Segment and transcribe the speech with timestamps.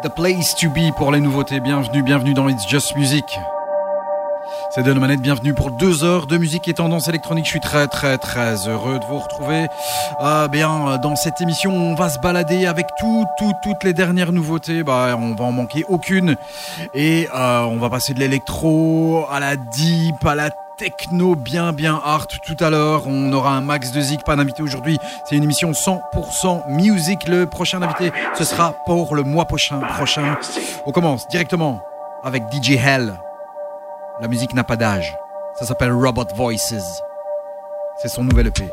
[0.00, 1.58] The place to be pour les nouveautés.
[1.58, 3.24] Bienvenue, bienvenue dans It's Just Music.
[4.70, 7.46] C'est de manette, bienvenue pour deux heures de musique et tendance électronique.
[7.46, 9.66] Je suis très très très heureux de vous retrouver.
[10.20, 14.30] Ah bien, dans cette émission, on va se balader avec tout, tout, toutes les dernières
[14.30, 14.84] nouveautés.
[14.84, 16.36] Bah, on va en manquer aucune.
[16.94, 22.00] Et euh, on va passer de l'électro à la deep, à la techno bien bien
[22.04, 23.02] hard tout à l'heure.
[23.06, 24.96] On aura un max de zik, pas d'invité aujourd'hui.
[25.24, 27.26] C'est une émission 100% music.
[27.26, 29.80] Le prochain invité, ce sera pour le mois prochain.
[29.80, 30.38] prochain.
[30.86, 31.82] On commence directement
[32.22, 33.14] avec DJ Hell.
[34.20, 35.16] La musique n'a pas d'âge.
[35.58, 37.02] Ça s'appelle Robot Voices.
[38.00, 38.70] C'est son nouvel EP.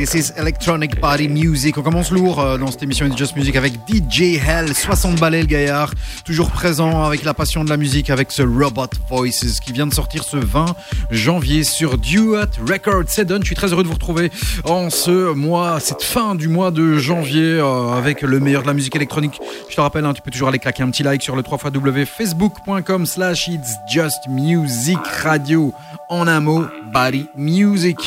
[0.00, 1.76] This is Electronic Party Music.
[1.76, 5.42] On commence lourd euh, dans cette émission de Just Music avec DJ Hell, 60 balais
[5.42, 5.92] le gaillard,
[6.24, 9.92] toujours présent avec la passion de la musique avec ce Robot Voices qui vient de
[9.92, 10.74] sortir ce 20
[11.10, 13.04] janvier sur Duet Records.
[13.08, 13.42] C'est done.
[13.42, 14.30] Je suis très heureux de vous retrouver
[14.64, 18.74] en ce mois, cette fin du mois de janvier euh, avec le meilleur de la
[18.74, 19.38] musique électronique.
[19.68, 21.58] Je te rappelle, hein, tu peux toujours aller claquer un petit like sur le 3
[21.58, 25.74] facebook.com slash it's just music radio
[26.08, 27.98] en un mot, body music.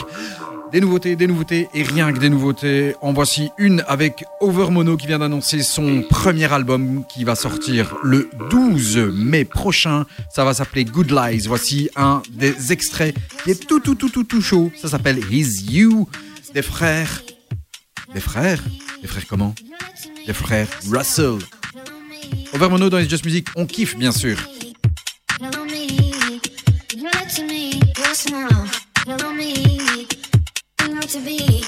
[0.73, 2.95] Des nouveautés, des nouveautés et rien que des nouveautés.
[2.99, 8.27] En voici une avec Overmono qui vient d'annoncer son premier album qui va sortir le
[8.49, 10.07] 12 mai prochain.
[10.33, 11.45] Ça va s'appeler Good Lies.
[11.45, 14.71] Voici un des extraits qui est tout tout tout tout tout chaud.
[14.75, 16.09] Ça s'appelle His You
[16.55, 17.21] des frères.
[18.11, 18.63] Des frères?
[19.03, 19.53] Des frères comment?
[20.25, 21.37] Des frères Russell.
[22.51, 24.37] Overmono dans les Just Music, on kiffe bien sûr.
[31.13, 31.63] To be.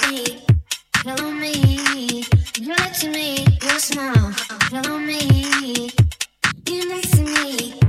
[1.04, 2.26] Follow me.
[2.60, 3.46] You're to me.
[3.62, 4.32] Your smile.
[4.72, 5.92] Follow me.
[6.68, 7.85] You're next to me.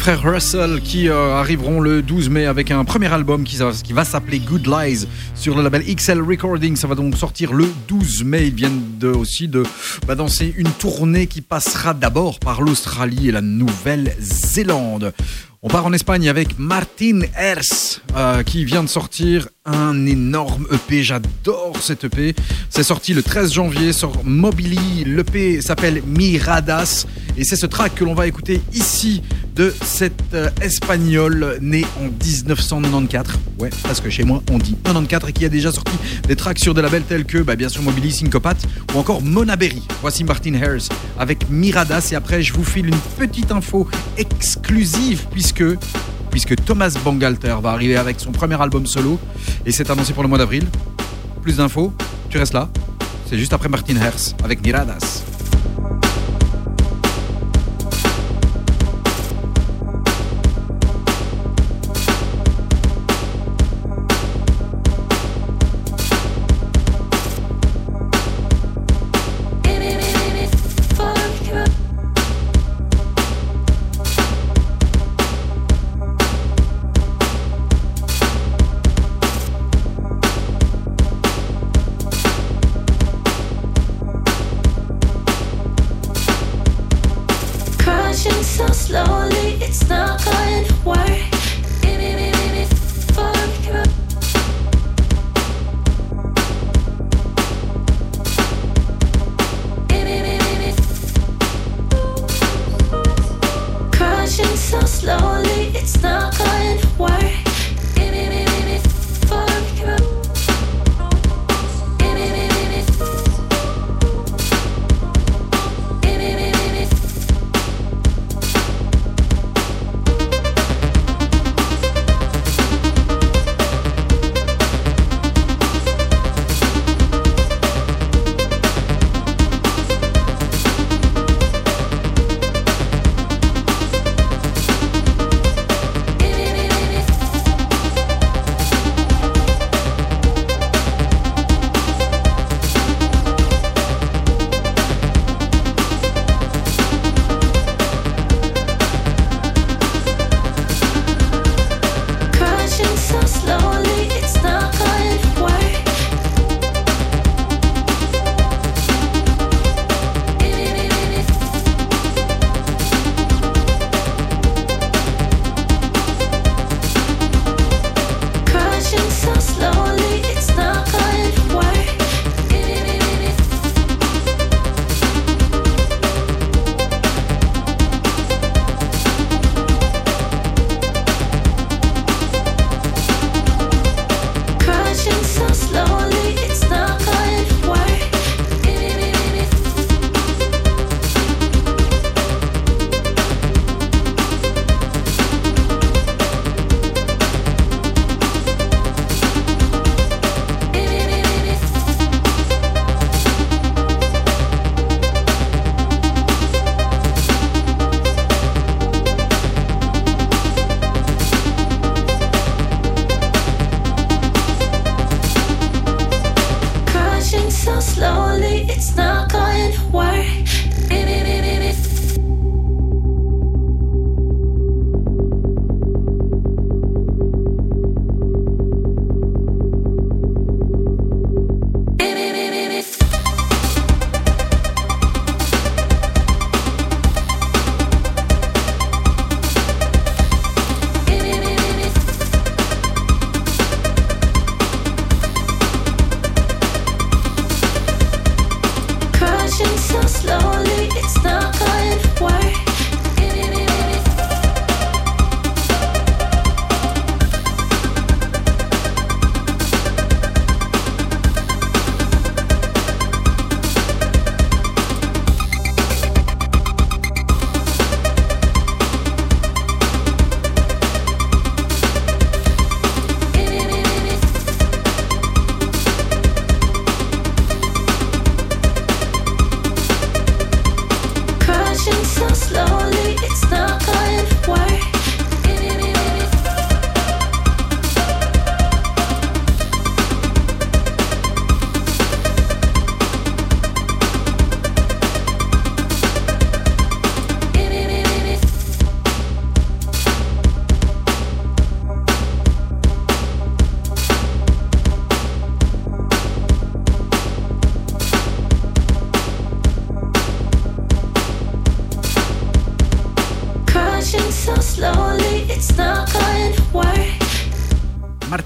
[0.00, 4.38] Frères Russell qui euh, arriveront le 12 mai avec un premier album qui, va- s'appeler
[4.38, 6.74] Good Lies sur le label XL Recording.
[6.74, 8.50] Ça va donc sortir le 12 mai
[9.00, 9.64] de, aussi de
[10.06, 15.12] bah, danser une tournée qui passera d'abord par l'Australie et la Nouvelle-Zélande.
[15.62, 21.02] On part en Espagne avec Martin Hers euh, qui vient de sortir un énorme EP.
[21.02, 22.34] J'adore cet EP.
[22.70, 25.04] C'est sorti le 13 janvier sur Mobili.
[25.04, 29.22] L'EP s'appelle Miradas et c'est ce track que l'on va écouter ici
[29.54, 33.38] de cette euh, espagnole née en 1994.
[33.58, 35.92] Ouais, parce que chez moi on dit 94 et qui a déjà sorti
[36.26, 39.56] des tracks sur des labels tels que bah, bien sûr Mobili, Syncopate ou encore Mona
[39.56, 39.82] Berry.
[40.00, 45.26] Voici Martin Harris avec Miradas et après je vous file une petite info exclusive
[46.30, 49.18] puisque Thomas Bangalter va arriver avec son premier album solo
[49.66, 50.66] et c'est annoncé pour le mois d'avril.
[51.42, 51.92] Plus d'infos,
[52.28, 52.68] tu restes là.
[53.28, 55.22] C'est juste après Martin Harris avec Miradas.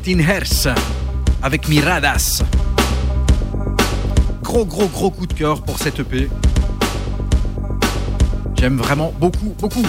[0.07, 0.75] Martin Hers
[1.43, 2.43] avec Miradas.
[4.43, 6.29] Gros, gros, gros coup de cœur pour cette EP.
[8.59, 9.87] J'aime vraiment beaucoup, beaucoup.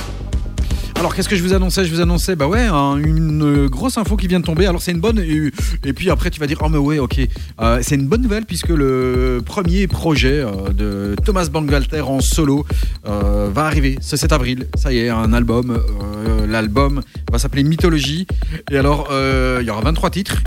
[0.97, 1.84] Alors qu'est-ce que je vous annonçais?
[1.84, 4.65] Je vous annonçais bah ouais hein, une grosse info qui vient de tomber.
[4.65, 7.19] Alors c'est une bonne et, puis après tu vas dire oh mais ouais ok
[7.60, 12.65] euh, c'est une bonne nouvelle puisque le premier projet euh, de Thomas Bangalter en solo
[13.06, 14.67] euh, va arriver ce 7 avril.
[14.75, 15.78] Ça y est un album
[16.47, 17.01] l'album
[17.36, 18.28] va s'appeler Mythologie.
[18.71, 20.38] Et alors, euh, il y aura 23 titres.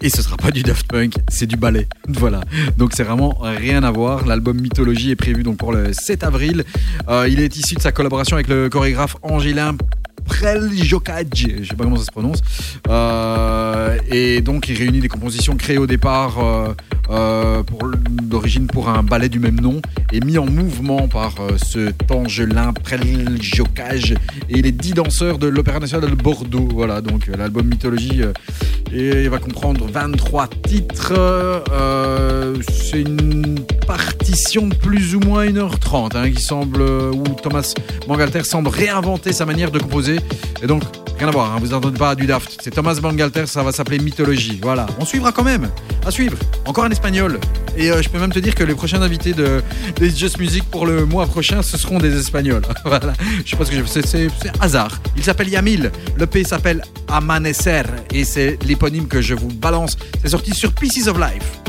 [0.00, 1.88] Et ce sera pas du Daft Punk, c'est du ballet.
[2.08, 2.42] Voilà.
[2.76, 4.26] Donc c'est vraiment rien à voir.
[4.26, 6.64] L'album Mythologie est prévu donc pour le 7 avril.
[7.08, 9.76] Euh, il est issu de sa collaboration avec le chorégraphe Angelin
[10.26, 11.26] Preljokaj,
[11.62, 12.42] je sais pas comment ça se prononce.
[12.88, 16.36] Euh, et donc il réunit des compositions créées au départ
[17.10, 17.62] euh,
[18.22, 19.82] d'origine pour un ballet du même nom
[20.14, 24.14] et mis en mouvement par euh, ce Angelin Preljokaj
[24.48, 26.68] et les dix danseurs de l'Opéra National de Bordeaux.
[26.72, 28.32] Voilà, donc euh, l'album Mythologie euh,
[28.92, 31.14] et il va comprendre 23 titres.
[32.70, 37.74] C'est une partition de plus ou moins 1h30 hein, qui semble, où Thomas
[38.06, 40.20] Bangalter semble réinventer sa manière de composer.
[40.62, 40.84] Et donc,
[41.18, 42.60] rien à voir, hein, vous n'entendez pas du Daft.
[42.62, 44.60] C'est Thomas Bangalter, ça va s'appeler Mythologie.
[44.62, 45.70] Voilà, on suivra quand même.
[46.06, 46.38] À suivre.
[46.64, 47.40] Encore un espagnol.
[47.76, 49.62] Et euh, je peux même te dire que les prochains invités de
[50.00, 52.62] Just Music pour le mois prochain, ce seront des espagnols.
[52.84, 53.12] voilà.
[53.44, 54.28] Je ce que c'est,
[54.60, 55.00] hasard.
[55.16, 55.90] Il s'appelle Yamil.
[56.16, 57.82] Le P s'appelle Amanecer.
[58.12, 59.96] Et c'est l'éponyme que je vous balance.
[60.22, 61.63] C'est sorti sur Pieces of Life.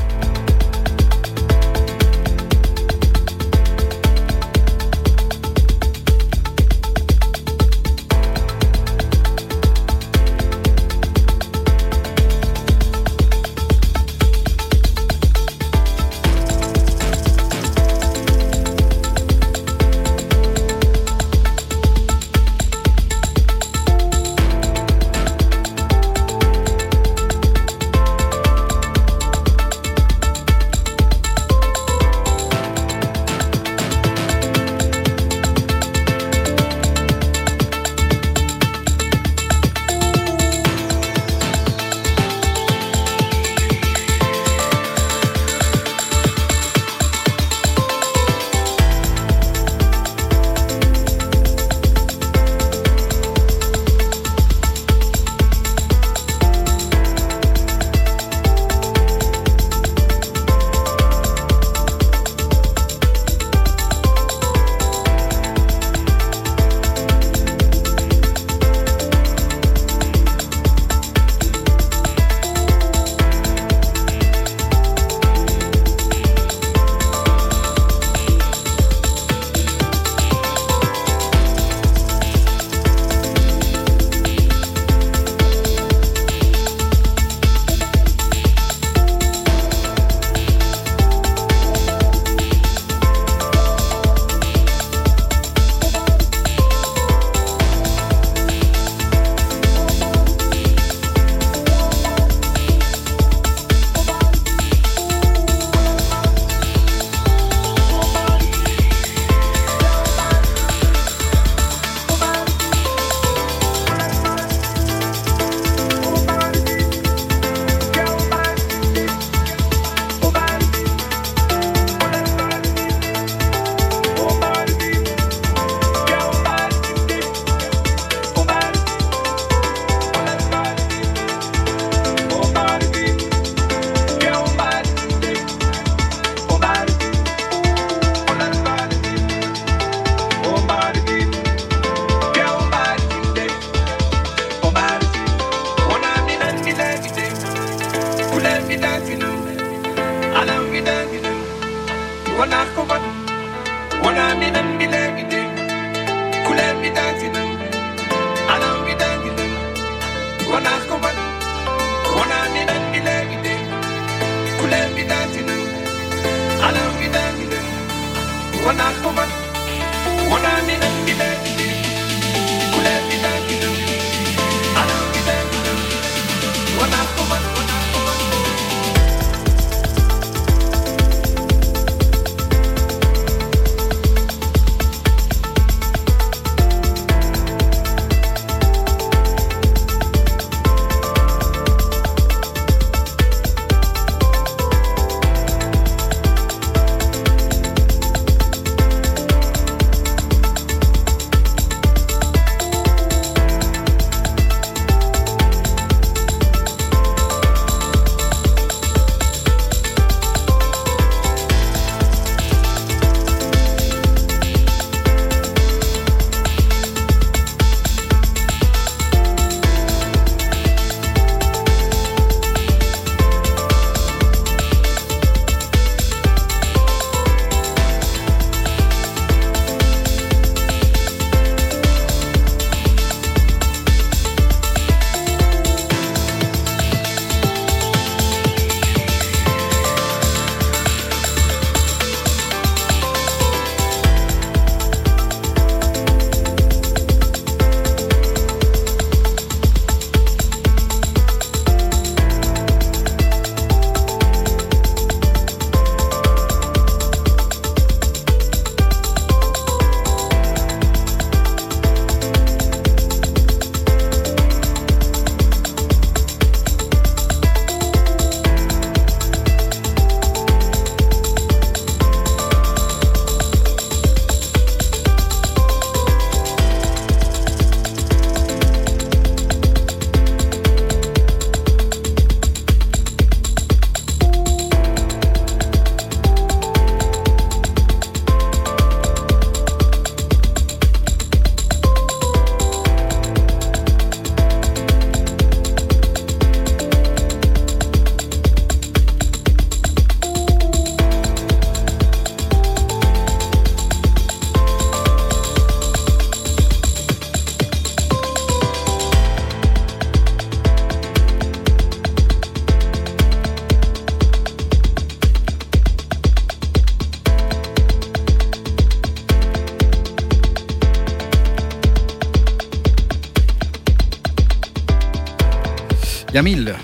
[326.35, 326.75] Yamil,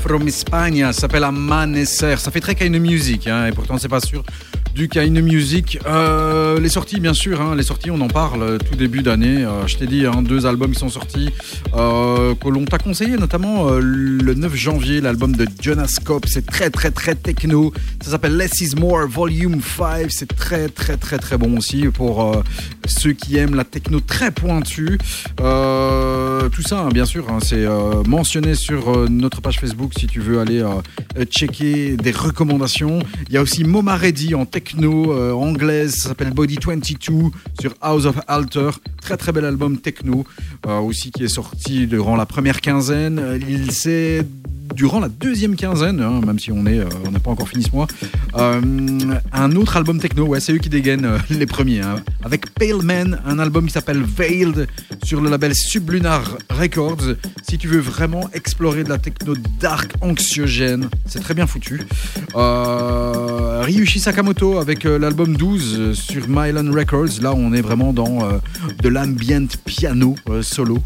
[0.00, 2.16] from Espagne, s'appelle Amanecer.
[2.16, 4.24] Ça fait très kind music, hein, et pourtant c'est pas sûr
[4.74, 5.78] du kind music.
[5.86, 9.44] Euh, les sorties, bien sûr, hein, les sorties, on en parle euh, tout début d'année.
[9.44, 11.28] Euh, je t'ai dit, hein, deux albums qui sont sortis,
[11.74, 16.26] euh, que l'on t'a conseillé, notamment le 9 janvier, l'album de Jonas Cope.
[16.26, 17.74] C'est très, très, très techno.
[18.00, 20.06] Ça s'appelle Less is More Volume 5.
[20.10, 22.42] C'est très, très, très, très bon aussi pour
[22.88, 24.98] ceux qui aiment la techno très pointue.
[25.40, 26.17] Euh,
[26.50, 30.06] tout ça, hein, bien sûr, hein, c'est euh, mentionné sur euh, notre page Facebook si
[30.06, 33.00] tu veux aller euh, checker des recommandations.
[33.28, 37.74] Il y a aussi Moma Reddy en techno euh, anglaise, ça s'appelle Body 22 sur
[37.80, 38.70] House of Alter.
[39.00, 40.24] Très très bel album techno
[40.66, 43.18] euh, aussi qui est sorti durant la première quinzaine.
[43.18, 44.24] Euh, Il s'est
[44.74, 47.70] durant la deuxième quinzaine, hein, même si on est, euh, n'a pas encore fini ce
[47.72, 47.86] mois,
[48.36, 48.60] euh,
[49.32, 50.26] un autre album techno.
[50.26, 51.80] Ouais, c'est eux qui dégainent euh, les premiers.
[52.22, 54.68] avec Pale Man, un album qui s'appelle Veiled
[55.08, 57.14] sur le label Sublunar Records.
[57.48, 61.80] Si tu veux vraiment explorer de la techno dark anxiogène, c'est très bien foutu.
[62.34, 67.22] Euh, Ryushi Sakamoto avec euh, l'album 12 sur Mylan Records.
[67.22, 68.38] Là, on est vraiment dans euh,
[68.82, 70.76] de l'ambient piano euh, solo.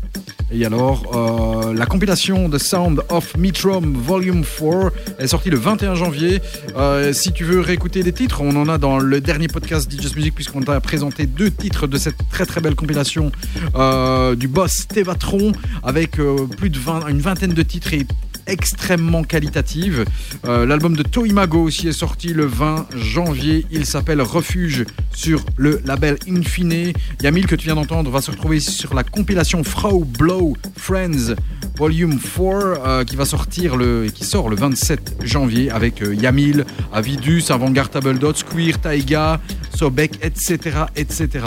[0.55, 5.95] Et alors, euh, la compilation The Sound of Metrum Volume 4 est sortie le 21
[5.95, 6.43] janvier.
[6.77, 10.15] Euh, si tu veux réécouter des titres, on en a dans le dernier podcast DJ
[10.15, 13.33] Music puisqu'on t'a présenté deux titres de cette très très belle compilation
[13.77, 16.19] euh, du boss Tevatron avec
[16.59, 18.07] plus de 20, une vingtaine de titres et
[18.47, 20.05] extrêmement qualitative.
[20.47, 23.67] Euh, L'album de Toimago aussi est sorti le 20 janvier.
[23.71, 26.93] Il s'appelle Refuge sur le label Infine.
[27.23, 31.35] Yamil que tu viens d'entendre va se retrouver sur la compilation Frau Blow Friends
[31.77, 37.45] Volume 4 euh, qui va sortir le, sort le 27 janvier avec euh, Yamil, Avidus,
[37.51, 39.41] Avantgarde Table Dot, Squeer, Taiga,
[39.75, 40.85] Sobek, etc.
[40.97, 41.47] etc.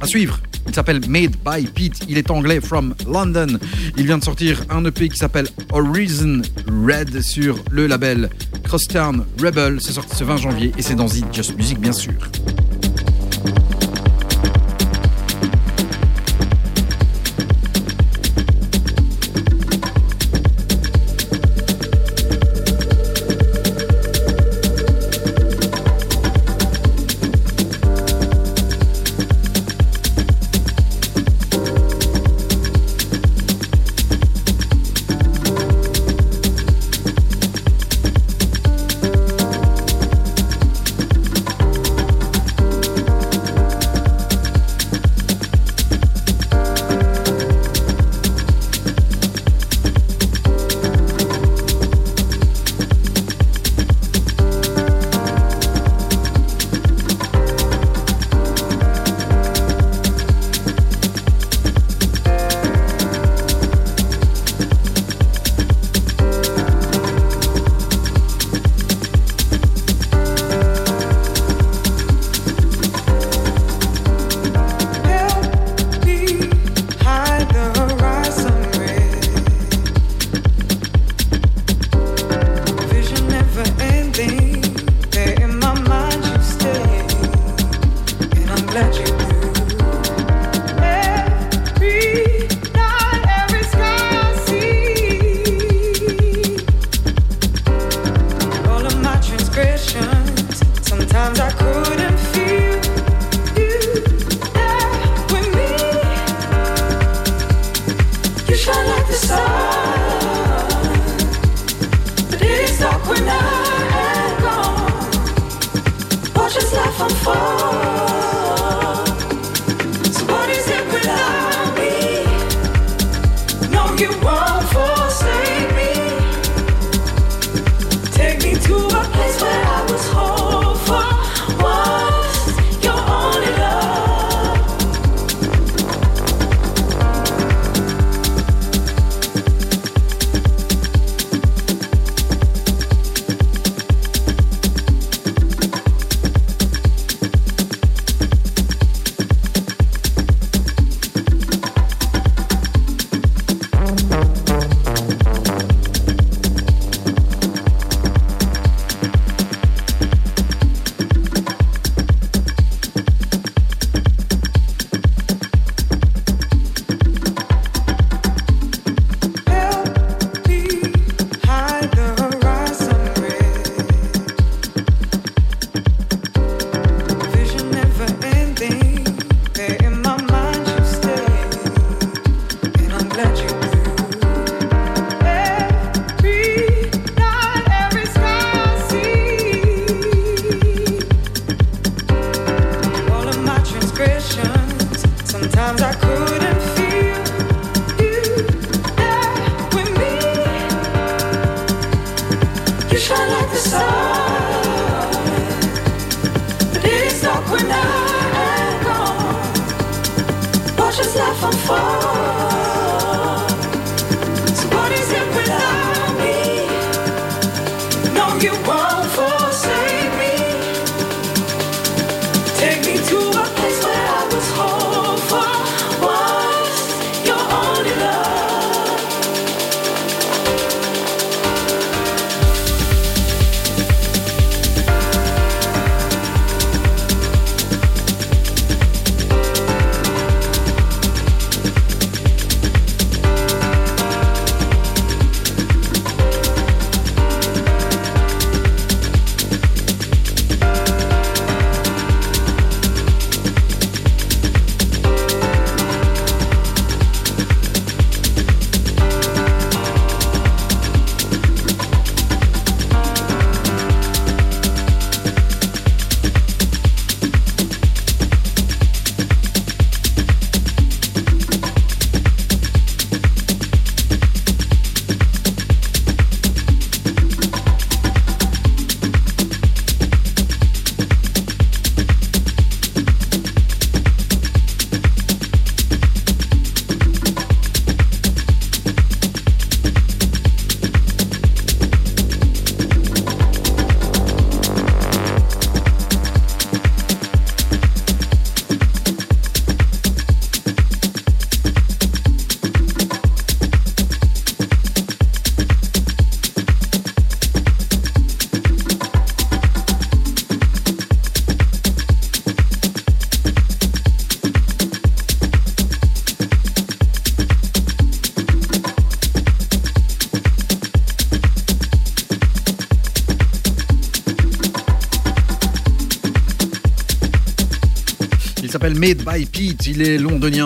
[0.00, 0.40] À suivre.
[0.72, 2.06] Il s'appelle Made by Pete.
[2.08, 3.58] Il est anglais from London.
[3.98, 8.30] Il vient de sortir un EP qui s'appelle Horizon Red sur le label
[8.64, 9.82] Crosstown Rebel.
[9.82, 12.14] C'est sorti ce 20 janvier et c'est dans It Just Music, bien sûr.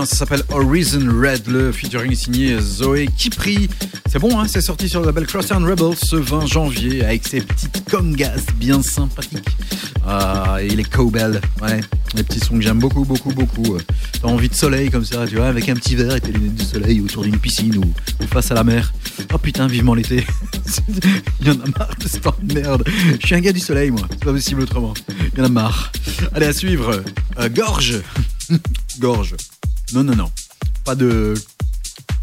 [0.07, 3.69] Ça s'appelle Horizon Red, le featuring signé Zoé Kipri.
[4.09, 7.27] C'est bon, hein, c'est sorti sur le label Cross and Rebels ce 20 janvier avec
[7.27, 9.49] ses petites congas bien sympathiques.
[10.07, 11.81] Ah, et les cowbells, ouais,
[12.15, 13.77] les petits sons que j'aime beaucoup, beaucoup, beaucoup.
[14.23, 16.55] T'as envie de soleil comme ça, tu vois, avec un petit verre et tes lunettes
[16.55, 17.93] de soleil autour d'une piscine ou,
[18.23, 18.93] ou face à la mer.
[19.35, 20.25] Oh putain, vivement l'été.
[21.41, 22.85] Il y en a marre de cette merde.
[23.21, 24.03] Je suis un gars du soleil, moi.
[24.11, 24.95] C'est pas possible autrement.
[25.33, 25.91] Il y en a marre.
[26.33, 27.03] Allez, à suivre.
[27.41, 28.01] Euh, gorge.
[29.01, 29.35] Gorge.
[29.95, 30.31] Non, non, non.
[30.85, 31.35] Pas de.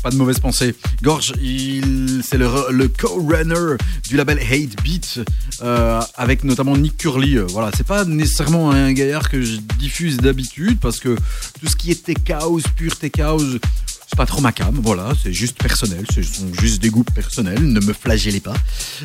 [0.02, 0.76] Pas de mauvaise pensée.
[1.02, 3.78] Gorge, il, c'est le, le co-runner
[4.10, 5.22] du label Hate Beat,
[5.62, 7.38] euh, avec notamment Nick Curly.
[7.38, 11.16] Voilà, c'est pas nécessairement un gaillard que je diffuse d'habitude, parce que
[11.62, 13.60] tout ce qui est tech house, pur tech house,
[14.08, 17.64] c'est pas trop ma cam, voilà, c'est juste personnel, ce sont juste des goûts personnels,
[17.64, 18.56] ne me flagellez pas,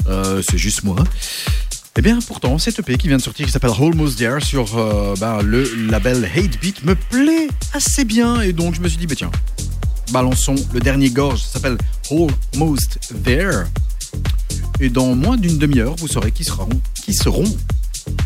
[0.09, 0.97] euh, c'est juste moi.
[1.97, 5.15] Eh bien, pourtant, cette EP qui vient de sortir, qui s'appelle Almost There sur euh,
[5.19, 9.07] ben, le label Hate Beat, me plaît assez bien, et donc je me suis dit,
[9.07, 9.31] bah tiens,
[10.11, 11.79] balançons le dernier gorge, ça s'appelle
[12.11, 13.67] Almost There.
[14.81, 16.69] Et dans moins d'une demi-heure, vous saurez qui seront,
[17.05, 17.45] qui seront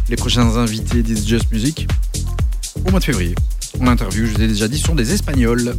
[0.09, 1.87] les prochains invités d'It's Just Music
[2.87, 3.35] au mois de février.
[3.79, 5.77] En interview, je vous ai déjà dit, sont des Espagnols.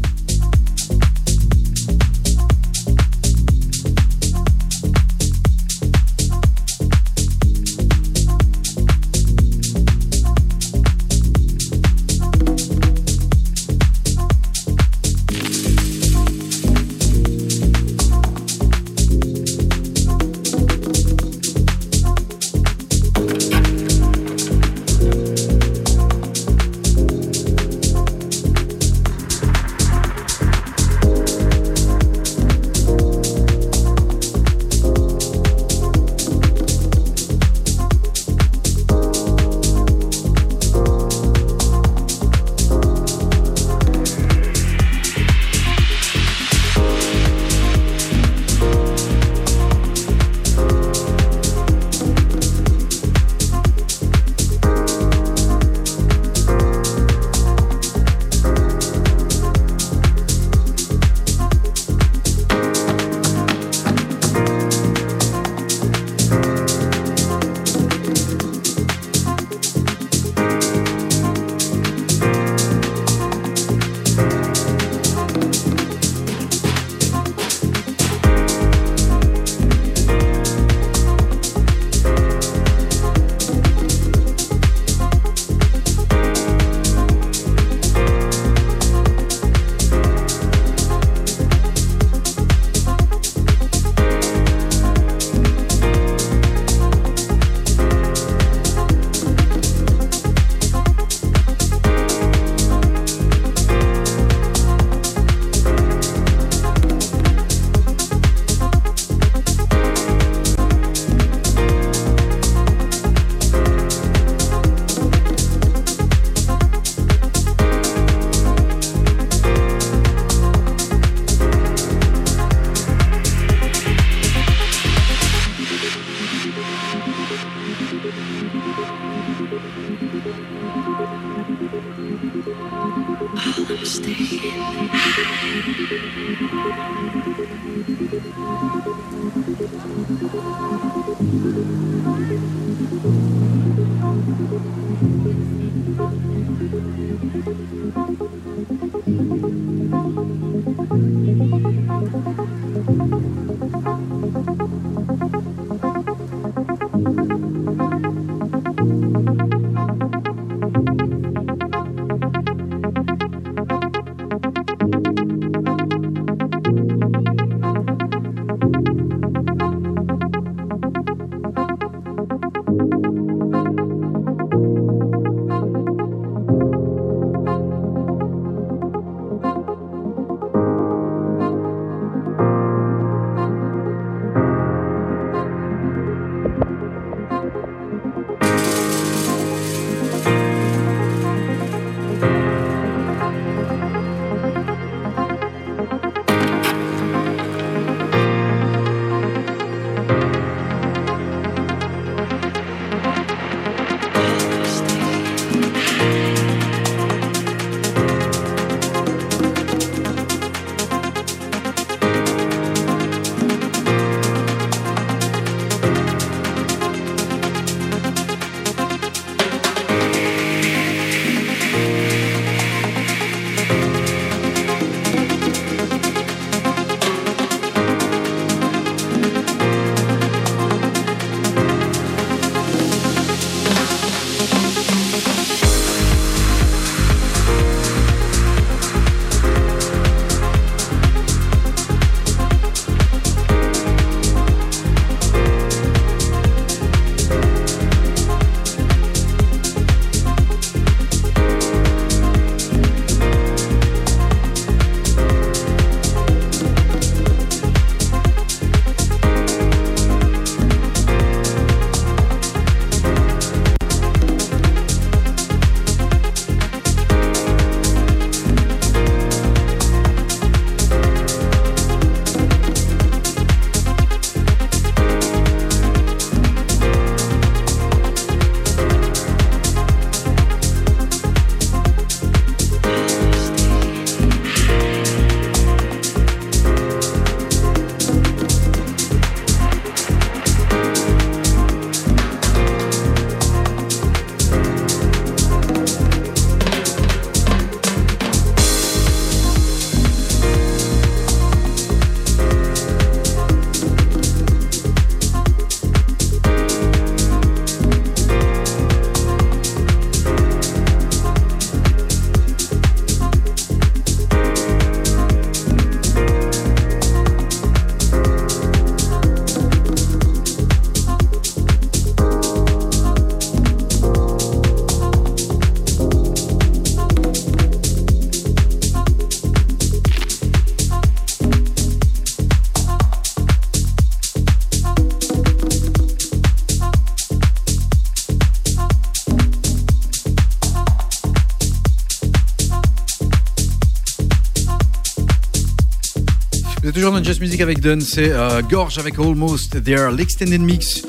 [347.43, 351.03] Avec Dun, c'est euh, Gorge avec Almost There, l'extended mix.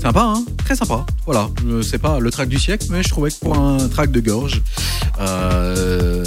[0.00, 0.44] Sympa, hein?
[0.64, 1.04] Très sympa.
[1.26, 4.10] Voilà, Euh, c'est pas le track du siècle, mais je trouvais que pour un track
[4.10, 4.62] de Gorge,
[5.20, 6.24] euh,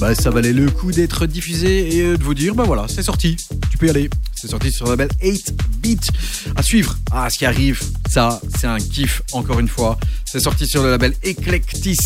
[0.00, 3.36] bah, ça valait le coup d'être diffusé et de vous dire, bah voilà, c'est sorti.
[3.70, 4.08] Tu peux y aller.
[4.34, 6.08] C'est sorti sur le label 8 Beat.
[6.56, 6.96] À suivre.
[7.12, 9.98] Ah, ce qui arrive, ça, c'est un kiff, encore une fois.
[10.24, 11.96] C'est sorti sur le label Eclectis.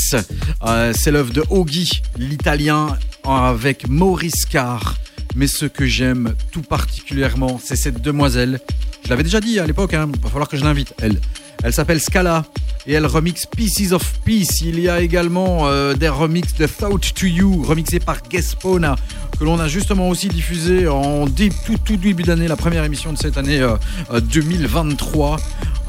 [0.94, 4.97] C'est l'œuvre de Ogi, l'italien, avec Maurice Carr.
[5.39, 8.59] Mais ce que j'aime tout particulièrement, c'est cette demoiselle.
[9.05, 11.20] Je l'avais déjà dit à l'époque, il va falloir que je l'invite, elle.
[11.62, 12.45] Elle s'appelle Scala
[12.89, 14.62] et elle remixe Pieces of Peace.
[14.62, 18.97] Il y a également euh, des remixes de Thought to You, remixés par Gespona,
[19.39, 23.36] que l'on a justement aussi diffusé en tout, début d'année, la première émission de cette
[23.36, 23.76] année euh,
[24.12, 25.36] euh, 2023.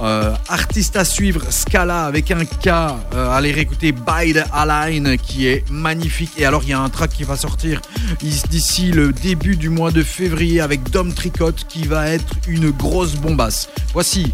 [0.02, 2.68] Euh, artiste à suivre, Scala avec un K.
[2.68, 6.32] Euh, allez réécouter By the Align qui est magnifique.
[6.38, 7.82] Et alors il y a un track qui va sortir
[8.22, 13.16] d'ici le début du mois de février avec Dom Tricotte qui va être une grosse
[13.16, 13.70] bombasse.
[13.94, 14.34] Voici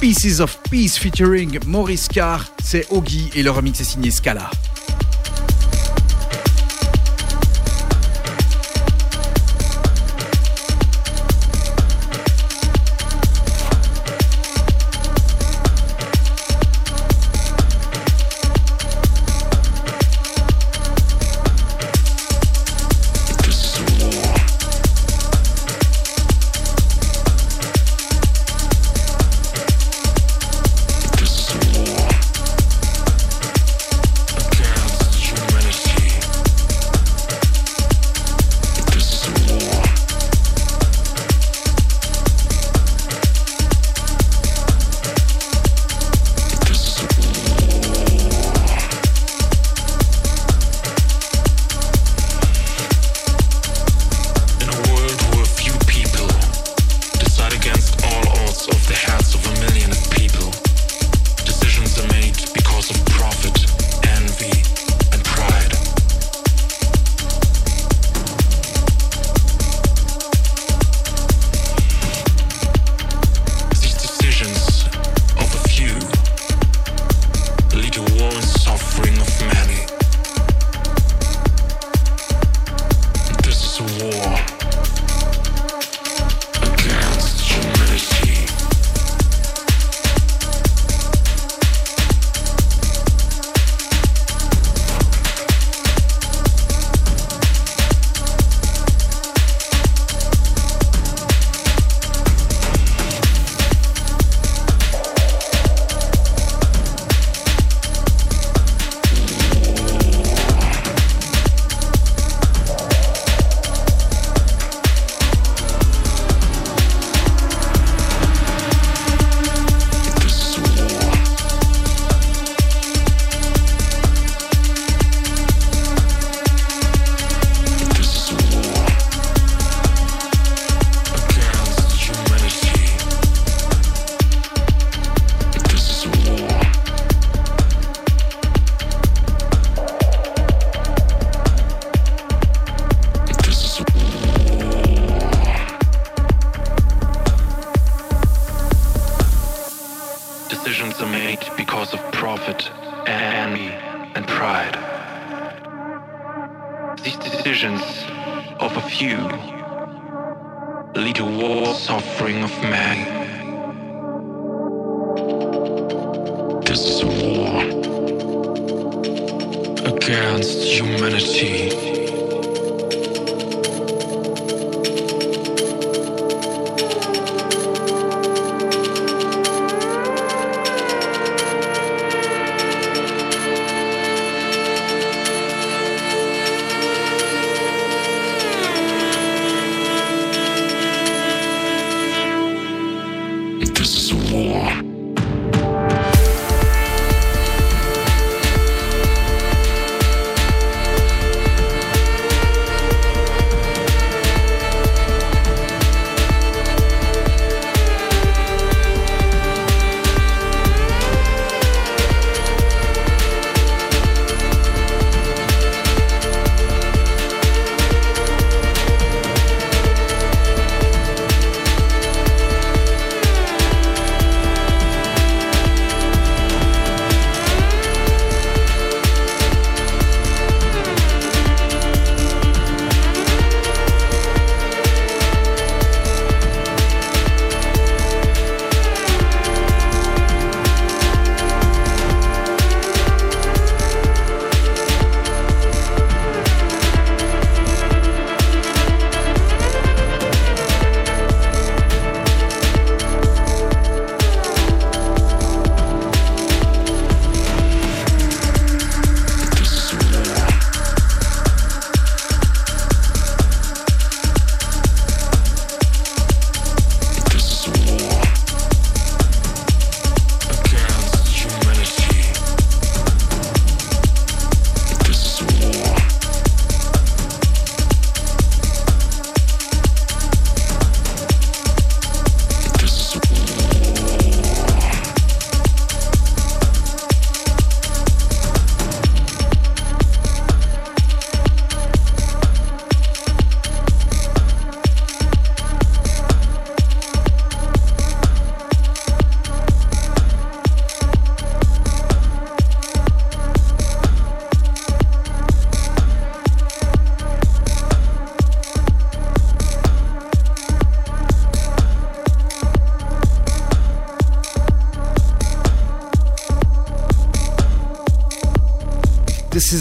[0.00, 4.50] Pieces of Peace featuring Maurice Carr, c'est Ogi et le remix est signé Scala.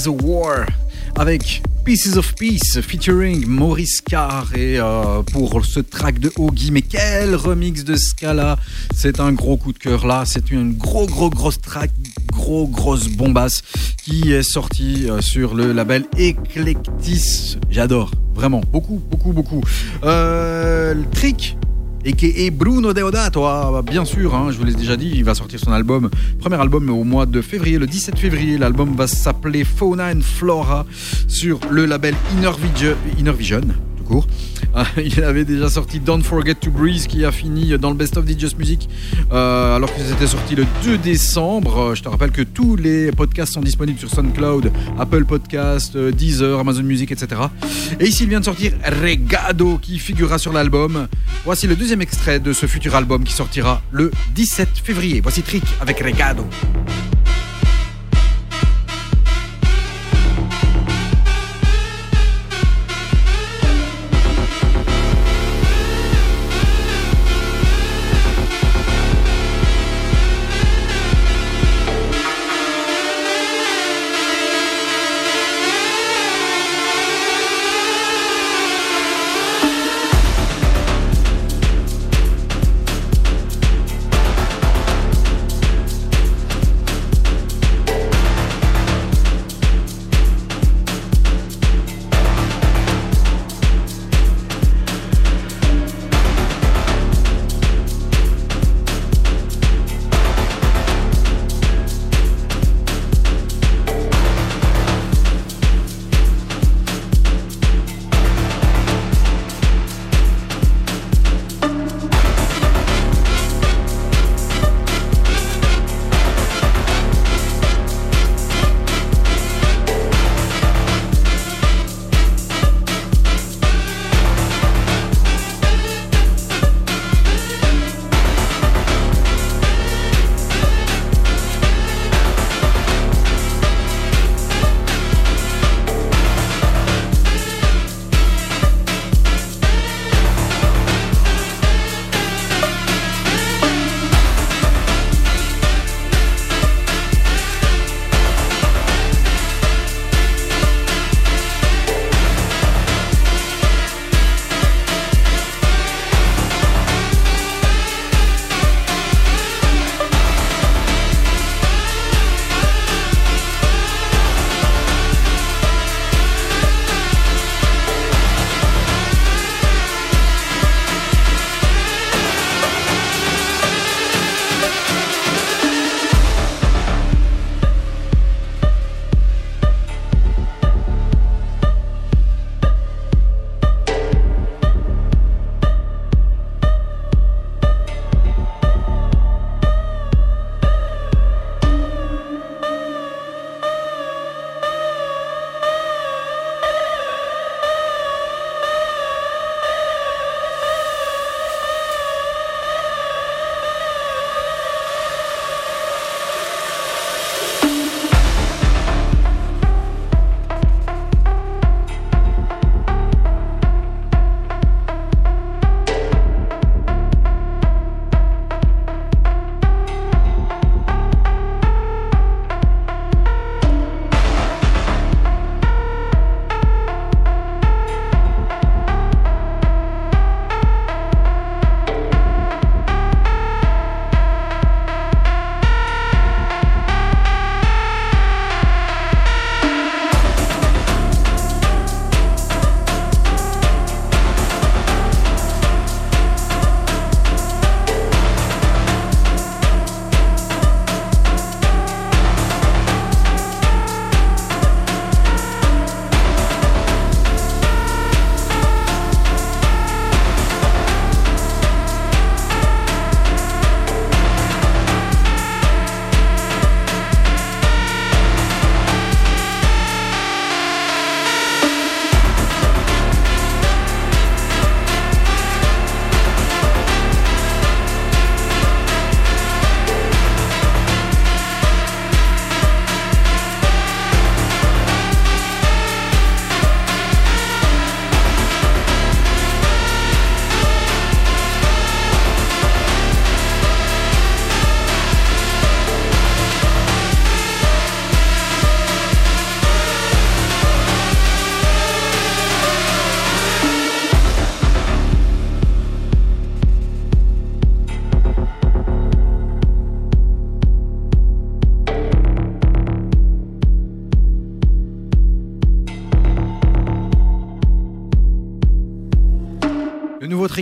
[0.08, 0.66] War
[1.16, 6.82] avec Pieces of Peace featuring Maurice Carr et euh, pour ce track de Ogi mais
[6.82, 8.58] quel remix de Scala
[8.96, 10.08] c'est un gros coup de cœur.
[10.08, 11.92] Là c'est une gros gros grosse track
[12.32, 13.62] gros grosse bombasse
[14.04, 17.58] qui est sortie euh, sur le label Eclectis.
[17.70, 18.62] J'adore vraiment.
[18.72, 19.62] Beaucoup beaucoup beaucoup.
[20.04, 21.58] Euh, le trick
[22.06, 25.36] et Bruno Deodato, ah, bah, bien sûr, hein, je vous l'ai déjà dit, il va
[25.36, 28.58] sortir son album, premier album au mois de février, le 17 février.
[28.58, 30.86] L'album va s'appeler Fauna and Flora
[31.28, 32.52] sur le label Inner
[33.38, 33.62] Vision
[35.04, 38.26] il avait déjà sorti Don't Forget to Breathe qui a fini dans le Best of
[38.28, 38.90] Just Music
[39.32, 41.78] euh, alors que c'était sorti le 2 décembre.
[41.80, 46.12] Euh, Je te rappelle que tous les podcasts sont disponibles sur SoundCloud, Apple Podcast, euh,
[46.12, 47.42] Deezer, Amazon Music, etc.
[48.00, 51.08] Et ici il vient de sortir Regado qui figurera sur l'album.
[51.46, 55.22] Voici le deuxième extrait de ce futur album qui sortira le 17 février.
[55.22, 56.46] Voici Trick avec Regado.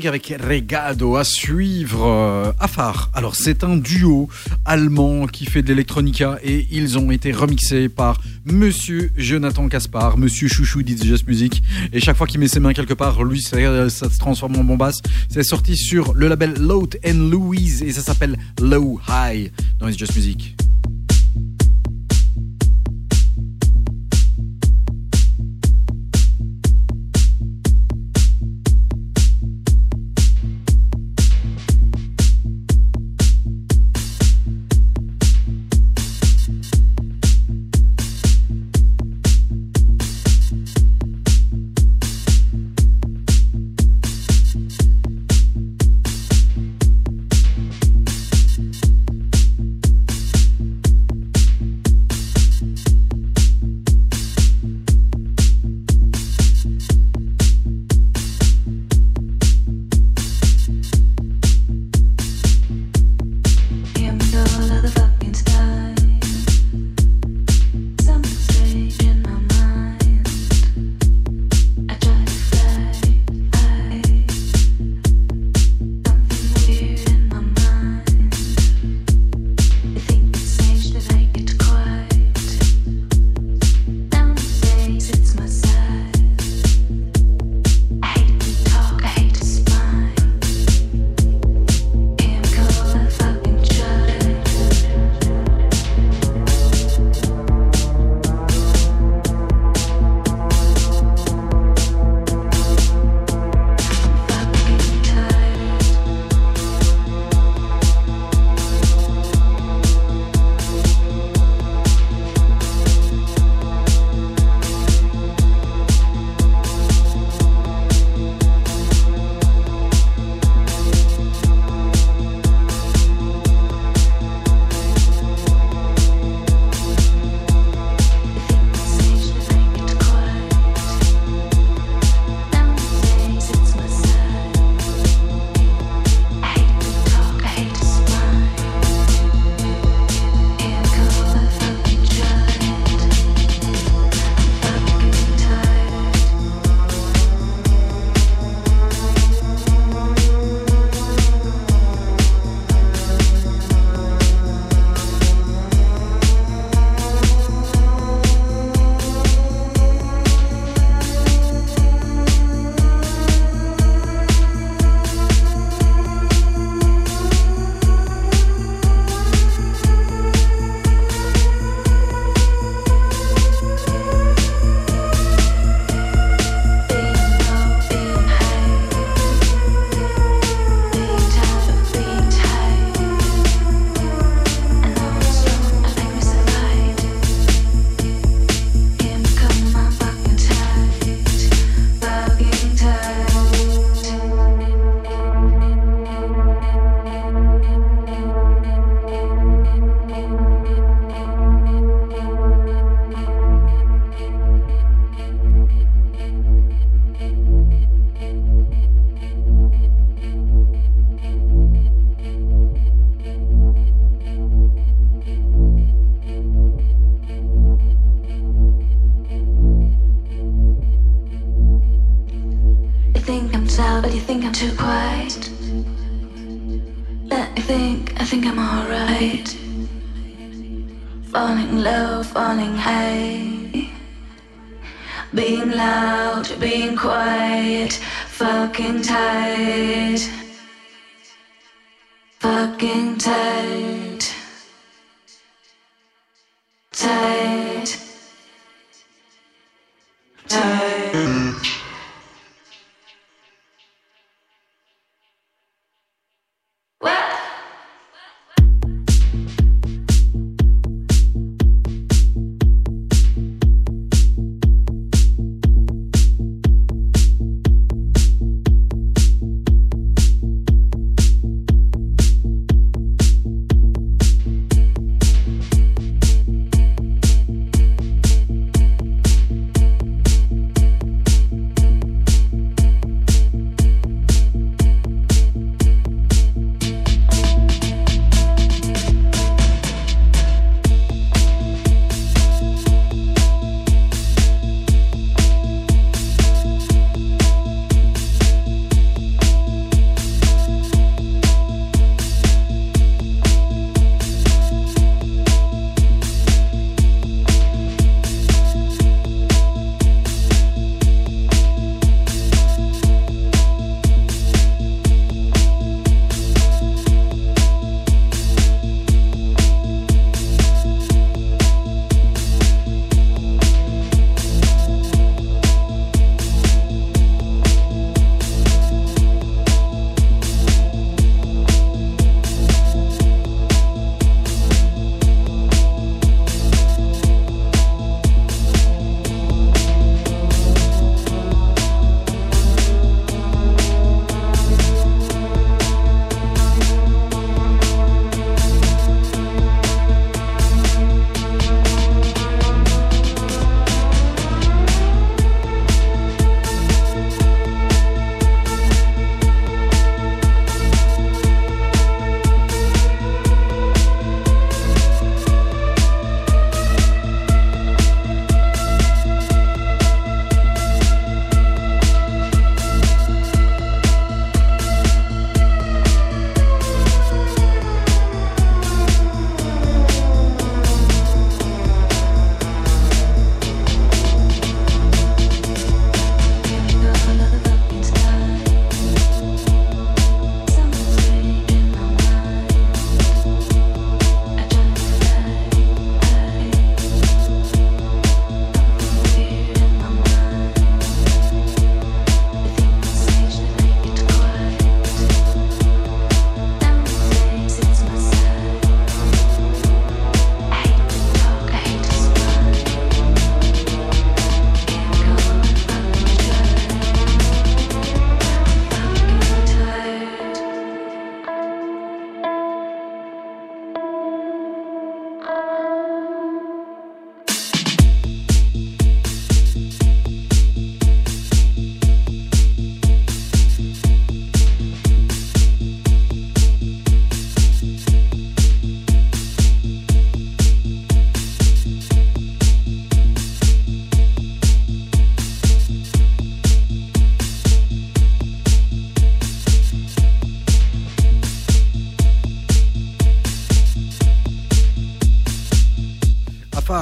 [0.06, 2.06] Avec Regado à suivre.
[2.06, 3.10] euh, Afar.
[3.14, 4.30] Alors, c'est un duo
[4.66, 10.48] allemand qui fait de l'électronica et ils ont été remixés par Monsieur Jonathan Caspar, Monsieur
[10.48, 11.62] Chouchou d'It's Music.
[11.94, 14.64] Et chaque fois qu'il met ses mains quelque part, lui, ça, ça se transforme en
[14.64, 15.02] bombasse.
[15.30, 19.98] C'est sorti sur le label Load and Louise et ça s'appelle Low High dans It's
[19.98, 20.56] Just Music.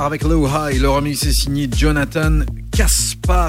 [0.10, 0.82] Avec Low High.
[0.82, 2.40] Le remix est signé Jonathan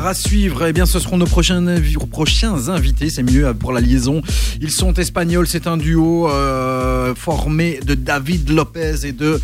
[0.03, 1.63] À suivre, eh bien, ce seront nos prochains,
[2.11, 3.11] prochains invités.
[3.11, 4.23] C'est mieux pour la liaison.
[4.61, 5.47] Ils sont espagnols.
[5.47, 9.39] C'est un duo euh, formé de David Lopez et de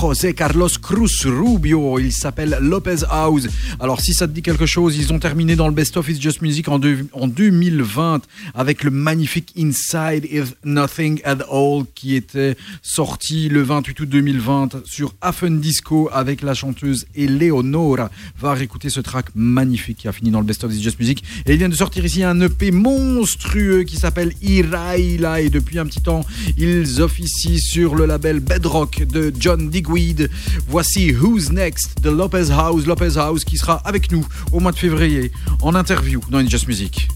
[0.00, 1.98] José Carlos Cruz Rubio.
[1.98, 3.48] Il s'appelle Lopez House.
[3.80, 6.20] Alors, si ça te dit quelque chose, ils ont terminé dans le Best of It's
[6.20, 6.78] Just Music en,
[7.12, 8.20] en 2020
[8.54, 14.84] avec le magnifique Inside Is Nothing at All qui était sorti le 28 août 2020
[14.84, 18.10] sur Affen Disco avec la chanteuse Eleonora.
[18.38, 21.22] Va réécouter ce track magnifique qui a fini dans le Best of It's Just Music.
[21.46, 25.86] Et il vient de sortir ici un EP monstrueux qui s'appelle Iraila et depuis un
[25.86, 26.26] petit temps,
[26.58, 30.28] ils officient sur le label Bedrock de John Digweed.
[30.66, 32.84] Voici Who's Next de Lopez House.
[32.84, 35.30] Lopez House qui sera avec nous au mois de février
[35.60, 37.08] en interview dans Just Music.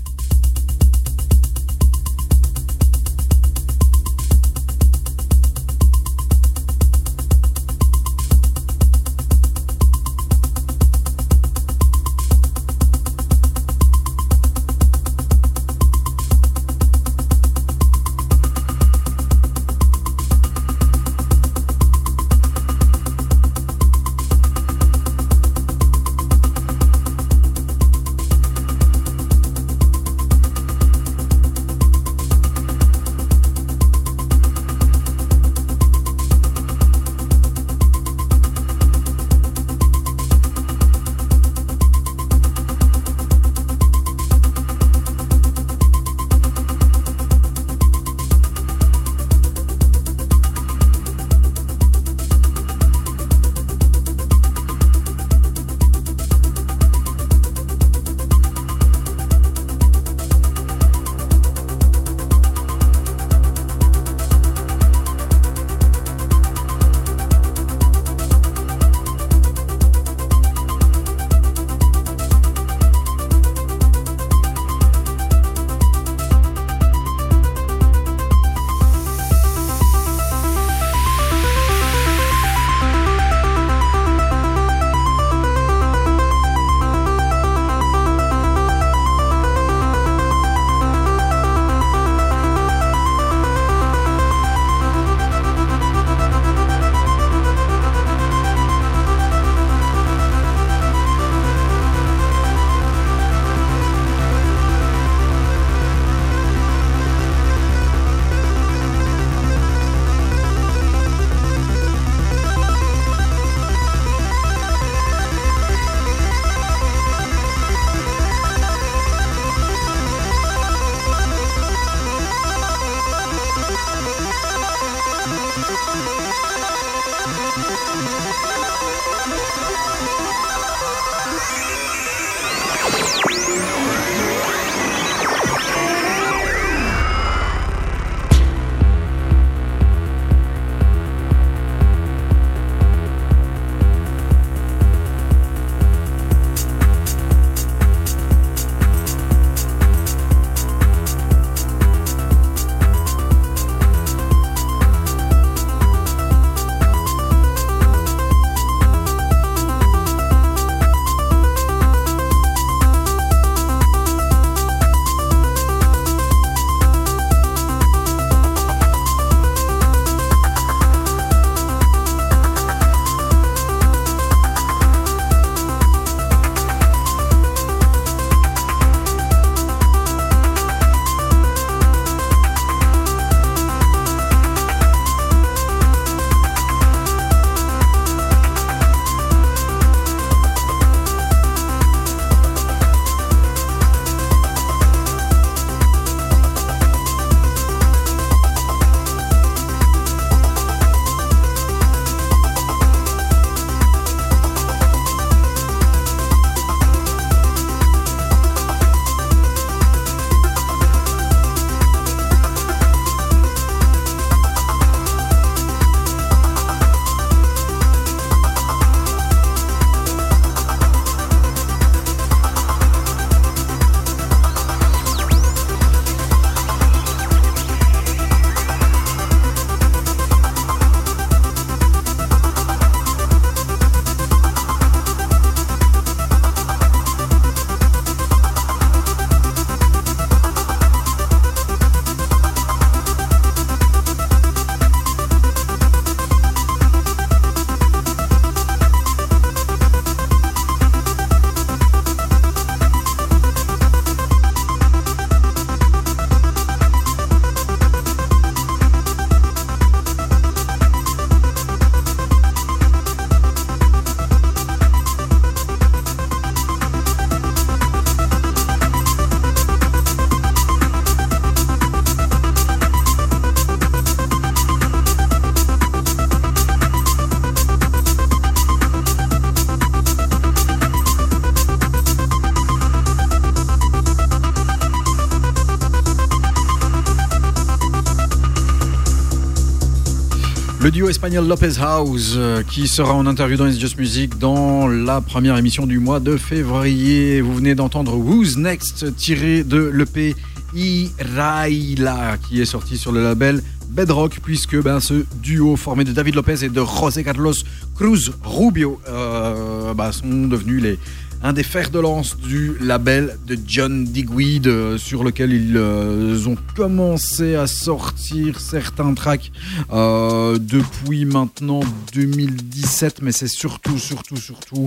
[290.97, 295.21] Duo espagnol Lopez House euh, qui sera en interview dans It's Just Music dans la
[295.21, 297.43] première émission du mois de février.
[297.43, 300.35] Vous venez d'entendre Who's Next tiré de l'EP
[300.75, 306.35] Iraila qui est sorti sur le label Bedrock puisque ben, ce duo formé de David
[306.35, 307.53] Lopez et de José Carlos
[307.95, 310.99] Cruz Rubio euh, ben, sont devenus les
[311.43, 316.47] un des fers de lance du label de John Digweed euh, sur lequel ils euh,
[316.47, 319.53] ont commencé à sortir certains tracks
[319.93, 321.81] euh, depuis maintenant
[322.15, 324.85] 2017 mais c'est surtout surtout surtout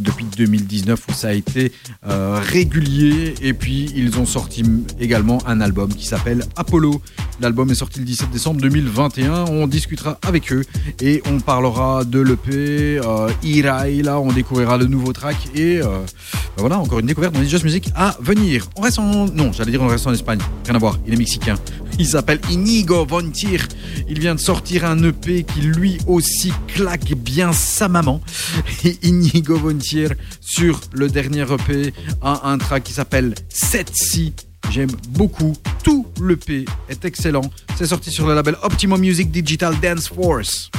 [0.00, 1.72] depuis 2019 où ça a été
[2.04, 3.34] régulier.
[3.42, 4.64] Et puis ils ont sorti
[5.00, 7.00] également un album qui s'appelle Apollo.
[7.40, 10.64] L'album est sorti le 17 décembre 2021 on discutera avec eux
[11.00, 13.00] et on parlera de l'EP
[14.02, 14.20] là.
[14.20, 15.84] On découvrira le nouveau track et euh,
[16.56, 19.52] ben voilà encore une découverte dans les Just Music à venir on reste en non
[19.52, 21.56] j'allais dire on reste en Espagne rien à voir il est mexicain
[21.98, 23.66] il s'appelle Inigo Vontir
[24.08, 28.20] il vient de sortir un EP qui lui aussi claque bien sa maman
[28.84, 31.92] et Inigo Vontir sur le dernier EP
[32.22, 34.34] a un track qui s'appelle Setsi
[34.70, 35.52] J'aime beaucoup.
[35.82, 37.42] Tout l'EP est excellent.
[37.76, 40.70] C'est sorti sur le label Optimum Music Digital Dance Force.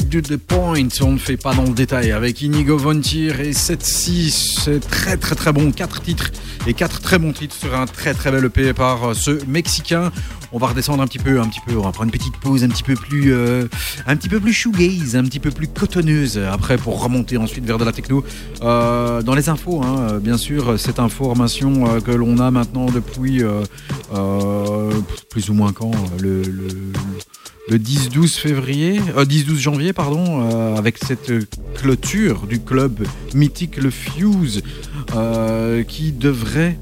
[0.00, 0.40] Straight the
[1.02, 2.10] on ne fait pas dans le détail.
[2.10, 5.70] Avec Inigo Vontier et 7-6, c'est très très très bon.
[5.70, 6.30] Quatre titres
[6.66, 10.10] et quatre très bons titres sur un très très bel EP par euh, ce Mexicain.
[10.52, 12.64] On va redescendre un petit peu, un petit peu, on va prendre une petite pause
[12.64, 13.66] un petit peu plus, euh,
[14.06, 17.78] un petit peu plus shoegaze, un petit peu plus cotonneuse après pour remonter ensuite vers
[17.78, 18.24] de la techno.
[18.62, 23.42] Euh, dans les infos, hein, bien sûr, cette information que l'on a maintenant depuis
[25.28, 26.42] plus ou moins quand le,
[27.68, 31.32] le 10-12 février, euh, 10-12 janvier, pardon, euh, avec cette
[31.74, 34.62] clôture du club mythique le Fuse,
[35.14, 36.76] euh, qui devrait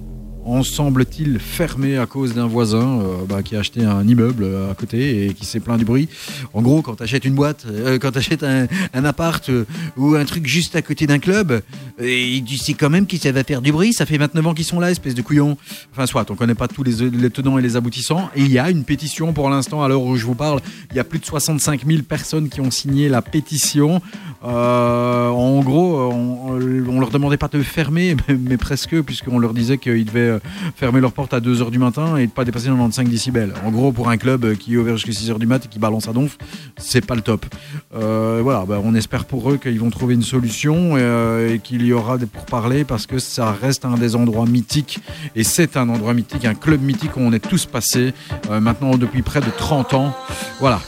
[0.44, 4.74] en semble-t-il fermer à cause d'un voisin euh, bah, qui a acheté un immeuble à
[4.74, 6.08] côté et qui s'est plaint du bruit.
[6.52, 9.64] En gros, quand tu achètes une boîte, euh, quand tu achètes un, un appart euh,
[9.96, 11.62] ou un truc juste à côté d'un club,
[12.02, 14.64] et tu sais quand même ça va faire du bruit, ça fait 29 ans qu'ils
[14.64, 15.56] sont là, espèce de couillon.
[15.92, 18.30] Enfin, soit, on connaît pas tous les, tenants et les aboutissants.
[18.34, 20.60] Et il y a une pétition pour l'instant, à l'heure où je vous parle,
[20.90, 24.00] il y a plus de 65 000 personnes qui ont signé la pétition.
[24.44, 26.58] Euh, en gros, on,
[26.88, 30.38] on leur demandait pas de fermer, mais, presque, puisqu'on leur disait qu'ils devaient euh,
[30.74, 33.52] fermer leurs portes à 2h du matin et de pas dépasser 95 décibels.
[33.64, 35.78] En gros, pour un club euh, qui est ouvert jusqu'à 6h du mat et qui
[35.78, 36.38] balance à donf,
[36.76, 37.46] c'est pas le top.
[37.92, 41.91] Voilà, bah, on espère pour eux qu'ils vont trouver une solution euh, et qu'il y
[41.92, 45.00] aura des pourparlers parce que ça reste un des endroits mythiques
[45.36, 48.14] et c'est un endroit mythique, un club mythique où on est tous passés
[48.50, 50.16] euh, maintenant depuis près de 30 ans.
[50.60, 50.80] Voilà.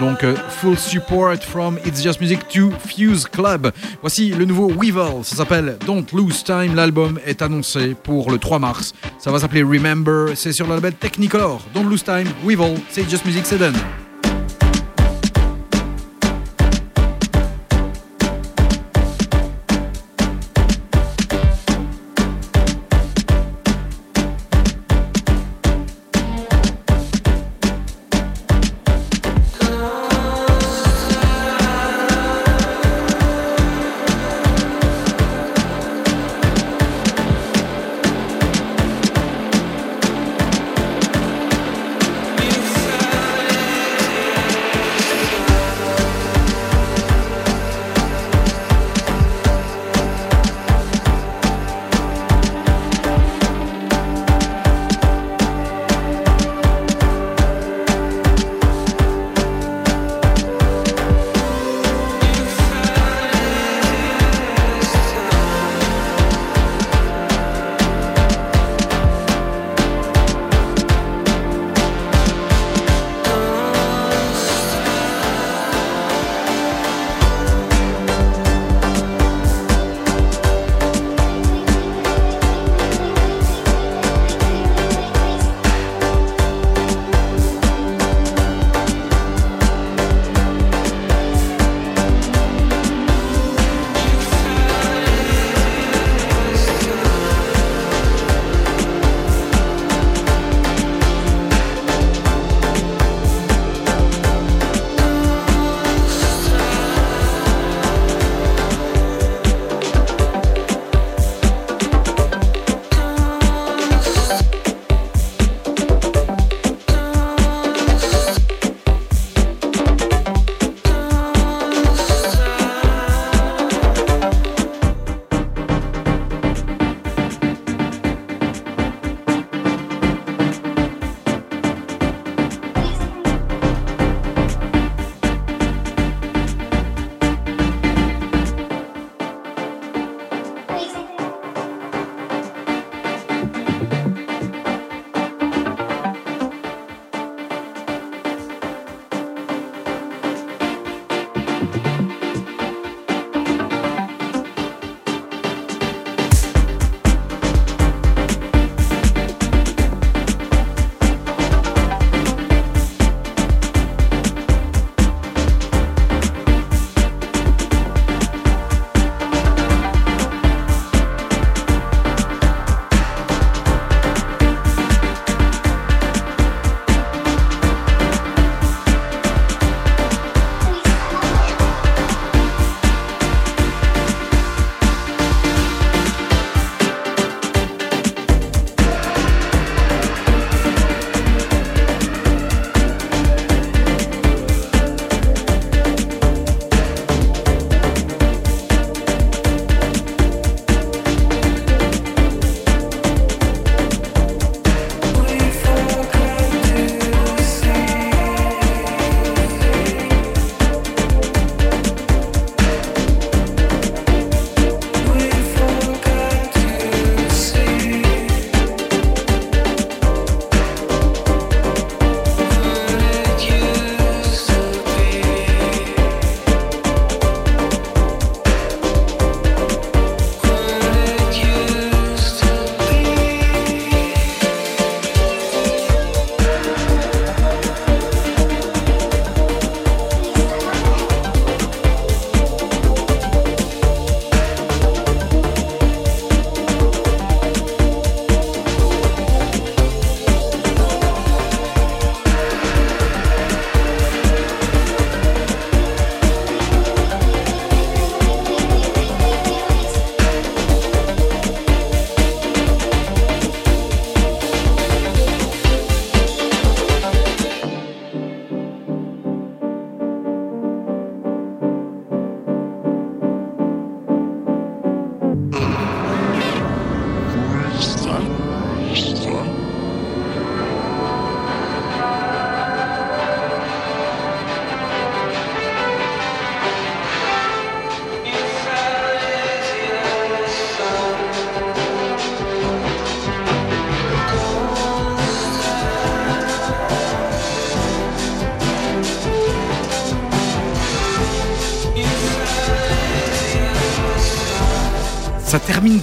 [0.00, 3.72] Donc, euh, full support from It's Just Music to Fuse Club.
[4.00, 5.24] Voici le nouveau Weevil.
[5.24, 6.76] Ça s'appelle Don't Lose Time.
[6.76, 8.94] L'album est annoncé pour le 3 mars.
[9.18, 10.36] Ça va s'appeler Remember.
[10.36, 11.60] C'est sur le label Technicolor.
[11.74, 12.28] Don't Lose Time.
[12.44, 12.76] Weevil.
[12.90, 13.44] C'est Just Music.
[13.44, 13.74] C'est done.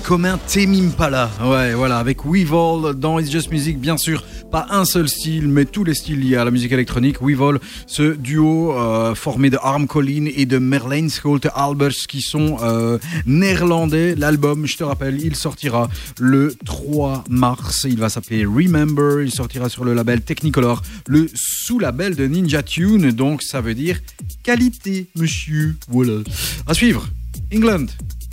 [0.06, 1.30] Ça termine comme un Tame Impala.
[1.44, 4.23] Ouais, voilà, avec Weevil dans It's Just Music, bien sûr.
[4.52, 7.22] Pas un seul style, mais tous les styles liés à la musique électronique.
[7.22, 12.57] Weevil, ce duo euh, formé de Harm Collin et de Merlijn Scholte Albers, qui sont
[12.61, 14.15] euh, néerlandais.
[14.15, 17.86] L'album, je te rappelle, il sortira le 3 mars.
[17.90, 19.22] Il va s'appeler Remember.
[19.22, 23.11] Il sortira sur le label Technicolor, le sous-label de Ninja Tune.
[23.11, 23.99] Donc, ça veut dire
[24.44, 25.76] qualité, monsieur.
[25.90, 26.22] Voilà.
[26.68, 27.07] À suivre,
[27.53, 27.88] England,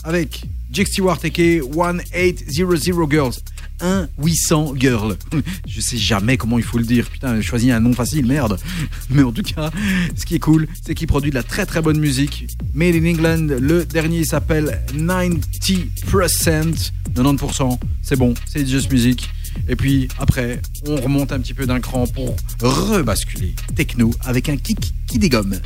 [0.04, 3.34] avec Jake Stewart et 1800 Girls.
[3.80, 5.16] 1 800 Girl.
[5.66, 7.08] Je sais jamais comment il faut le dire.
[7.10, 8.58] Putain, j'ai choisi un nom facile, merde.
[9.10, 9.70] Mais en tout cas,
[10.16, 12.46] ce qui est cool, c'est qu'il produit de la très très bonne musique.
[12.74, 16.90] Made in England, le dernier s'appelle 90%.
[17.14, 19.28] 90%, c'est bon, c'est Just Music.
[19.68, 24.56] Et puis après, on remonte un petit peu d'un cran pour rebasculer techno avec un
[24.56, 25.58] kick qui dégomme.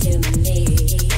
[0.00, 1.09] To me.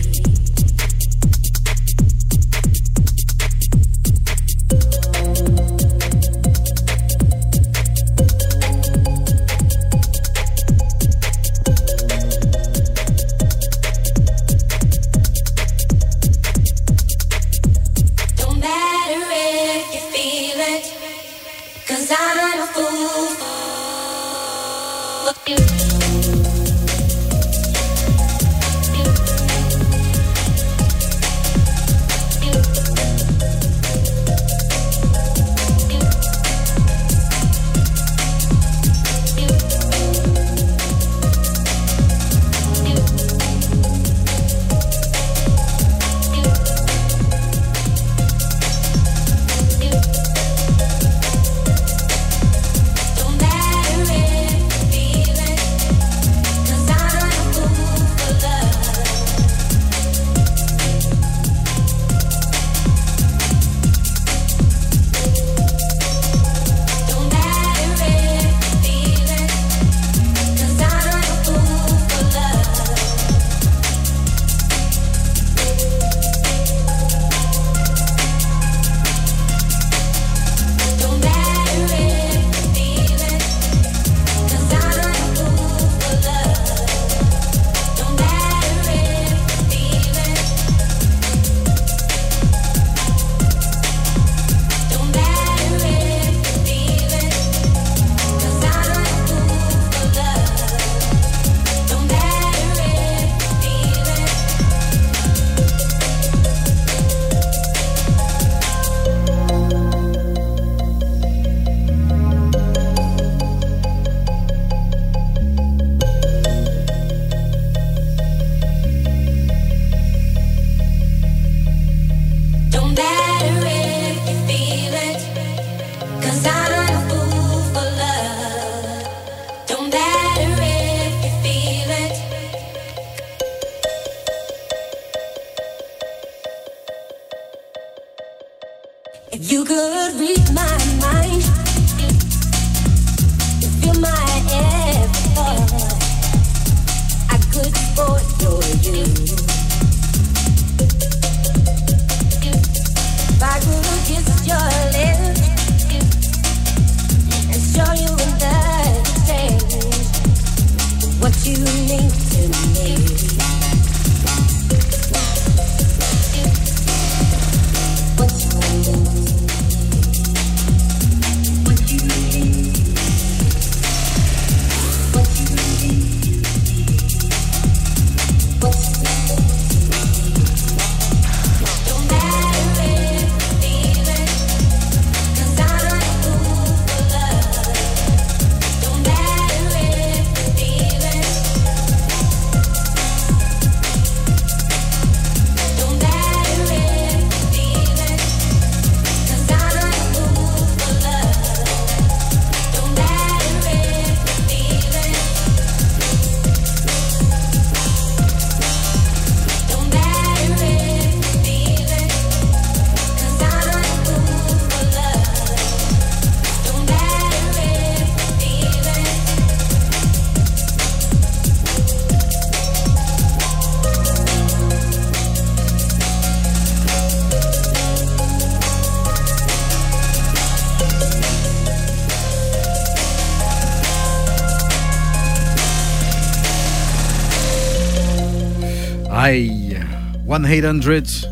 [239.23, 239.78] Aïe.
[240.27, 241.28] 1-800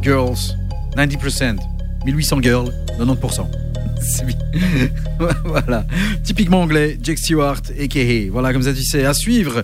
[0.00, 0.56] girls,
[0.96, 1.56] 90%.
[2.06, 3.46] 1800 girls, 90%.
[4.00, 4.36] C'est bien.
[5.44, 5.84] voilà.
[6.24, 8.30] Typiquement anglais, Jake Stewart Kehe.
[8.30, 9.04] Voilà, comme ça tu sais.
[9.04, 9.62] À suivre,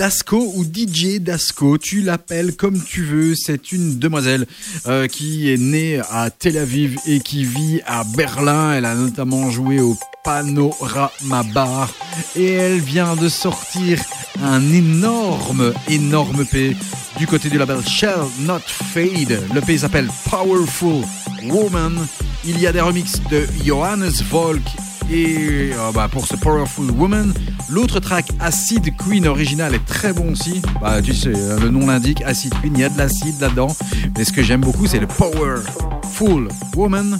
[0.00, 3.34] Dasco ou DJ Dasco, tu l'appelles comme tu veux.
[3.34, 4.46] C'est une demoiselle
[4.86, 8.72] euh, qui est née à Tel Aviv et qui vit à Berlin.
[8.72, 11.92] Elle a notamment joué au Panorama Bar
[12.34, 14.00] et elle vient de sortir
[14.42, 16.74] un énorme, énorme P
[17.18, 19.38] du côté du label Shall Not Fade.
[19.52, 21.04] Le P s'appelle Powerful
[21.44, 22.06] Woman.
[22.46, 24.64] Il y a des remixes de Johannes Volk
[25.10, 27.32] et euh, bah, pour ce Powerful Woman,
[27.68, 30.62] l'autre track Acid Queen original est très bon aussi.
[30.80, 33.74] Bah, tu sais, euh, le nom l'indique, Acid Queen, il y a de l'acide là-dedans.
[34.16, 37.18] Mais ce que j'aime beaucoup, c'est le Powerful Woman,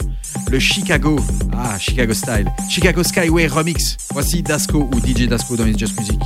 [0.51, 1.19] le Chicago,
[1.57, 3.97] ah, Chicago Style, Chicago Skyway Remix.
[4.13, 6.21] Voici Dasco ou DJ Dasco dans It's Just Music.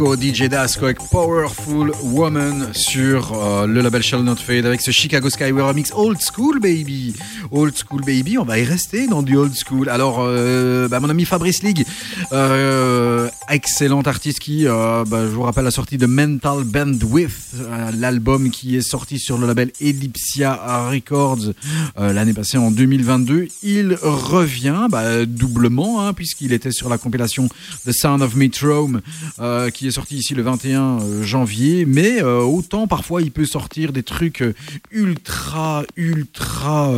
[0.00, 4.90] Dasco, DJ Dasco avec Powerful Woman sur euh, le label Shall Not Fade avec ce
[4.90, 7.14] Chicago Skyway remix Old School Baby.
[7.50, 9.90] Old School Baby, on va y rester dans du old school.
[9.90, 11.84] Alors, euh, bah, mon ami Fabrice League,
[12.32, 17.56] euh, excellent artiste qui, bah, je vous rappelle la sortie de Mental Bandwidth,
[17.90, 21.52] l'album qui est sorti sur le label Ellipsia Records
[21.98, 23.48] euh, l'année passée en 2022.
[23.62, 27.48] Il revient bah, doublement hein, puisqu'il était sur la compilation
[27.86, 29.00] The Sound of Metrome
[29.38, 31.84] euh, qui est sorti ici le 21 euh, janvier.
[31.84, 34.42] Mais autant parfois il peut sortir des trucs
[34.90, 36.92] ultra, ultra.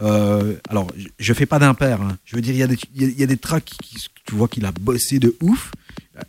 [0.00, 0.88] alors,
[1.18, 2.00] je- fais pas d'impair.
[2.00, 2.16] hein.
[2.24, 3.96] Je veux dire, il y, a y a des tracks qui,
[4.26, 5.72] tu vois qu'il a bossé de ouf.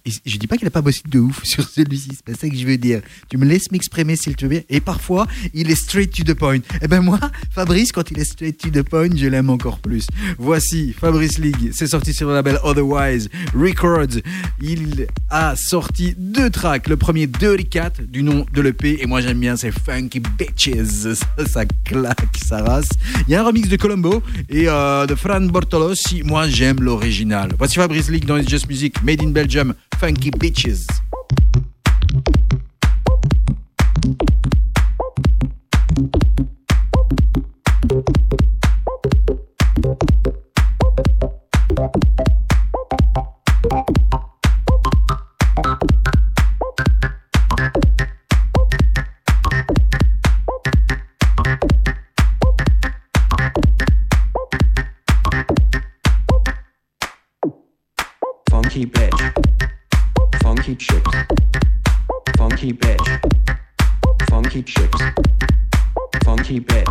[0.06, 2.56] Je dis pas qu'il a pas bossé de ouf sur celui-ci, c'est pas ça que
[2.56, 3.02] je veux dire.
[3.30, 4.66] Tu me laisses m'exprimer s'il te plaît.
[4.70, 6.60] Et parfois, il est straight to the point.
[6.82, 7.20] Et ben moi,
[7.56, 8.84] Fabrice, quand il est straight to the
[9.16, 10.08] je l'aime encore plus.
[10.38, 14.20] Voici Fabrice League, c'est sorti sur le label Otherwise Records.
[14.62, 16.90] Il a sorti deux tracks.
[16.90, 19.02] Le premier, Dirty Cat, du nom de l'EP.
[19.02, 21.14] Et moi, j'aime bien, c'est Funky Bitches.
[21.14, 22.90] Ça, ça claque, ça race.
[23.26, 26.24] Il y a un remix de Colombo et euh, de Fran Bortolossi.
[26.24, 27.52] Moi, j'aime l'original.
[27.58, 30.88] Voici Fabrice League dans It's Just Music, Made in Belgium, Funky Bitches.
[66.56, 66.85] keep it.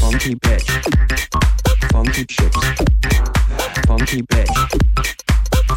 [0.00, 0.68] Funky bitch,
[1.92, 2.60] funky chicks,
[3.86, 4.54] funky bitch,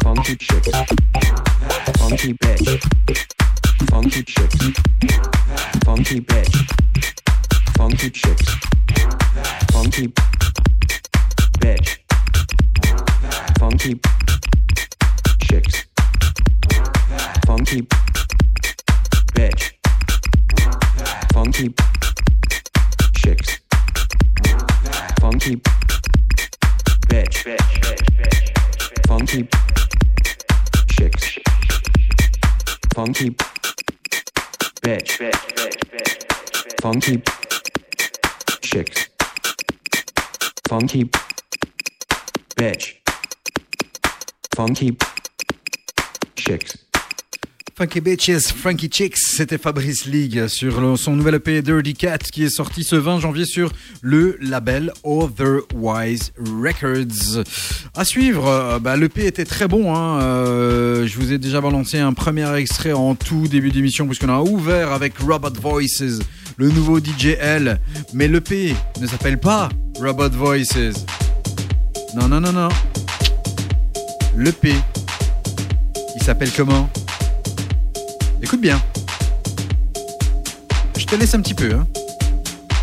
[0.02, 0.68] funky chicks,
[1.98, 2.80] funky bitch,
[3.90, 4.58] funky chicks,
[5.84, 6.54] funky bitch,
[7.76, 8.56] funky chicks,
[9.72, 10.08] funky
[11.58, 11.98] bitch,
[13.58, 14.00] funky
[15.40, 15.86] chicks,
[17.46, 17.82] funky
[19.34, 19.72] bitch,
[21.32, 21.87] funky
[23.28, 23.60] chicks,
[25.20, 25.56] funky.
[27.08, 27.36] Bitch,
[29.06, 29.48] funky.
[30.88, 31.38] Chicks,
[32.94, 33.30] funky.
[34.80, 35.10] Bitch,
[36.80, 37.22] funky.
[38.62, 39.08] Chicks,
[40.66, 41.04] funky.
[42.56, 42.94] Bitch,
[44.54, 44.96] funky.
[46.34, 46.87] Chicks.
[47.78, 52.50] Funky Bitches, Frankie Chicks, c'était Fabrice League sur son nouvel EP Dirty Cat qui est
[52.50, 53.70] sorti ce 20 janvier sur
[54.02, 57.44] le label Otherwise Records.
[57.94, 59.94] À suivre, euh, bah, l'EP était très bon.
[59.94, 64.30] Hein, euh, je vous ai déjà balancé un premier extrait en tout début d'émission puisqu'on
[64.30, 66.18] a ouvert avec Robot Voices,
[66.56, 67.78] le nouveau DJL.
[68.12, 69.68] Mais l'EP ne s'appelle pas
[70.00, 71.06] Robot Voices.
[72.16, 72.70] Non, non, non, non.
[74.36, 74.74] L'EP,
[76.16, 76.90] il s'appelle comment?
[78.42, 78.80] Écoute bien.
[80.96, 81.72] Je te laisse un petit peu.
[81.74, 81.86] Hein.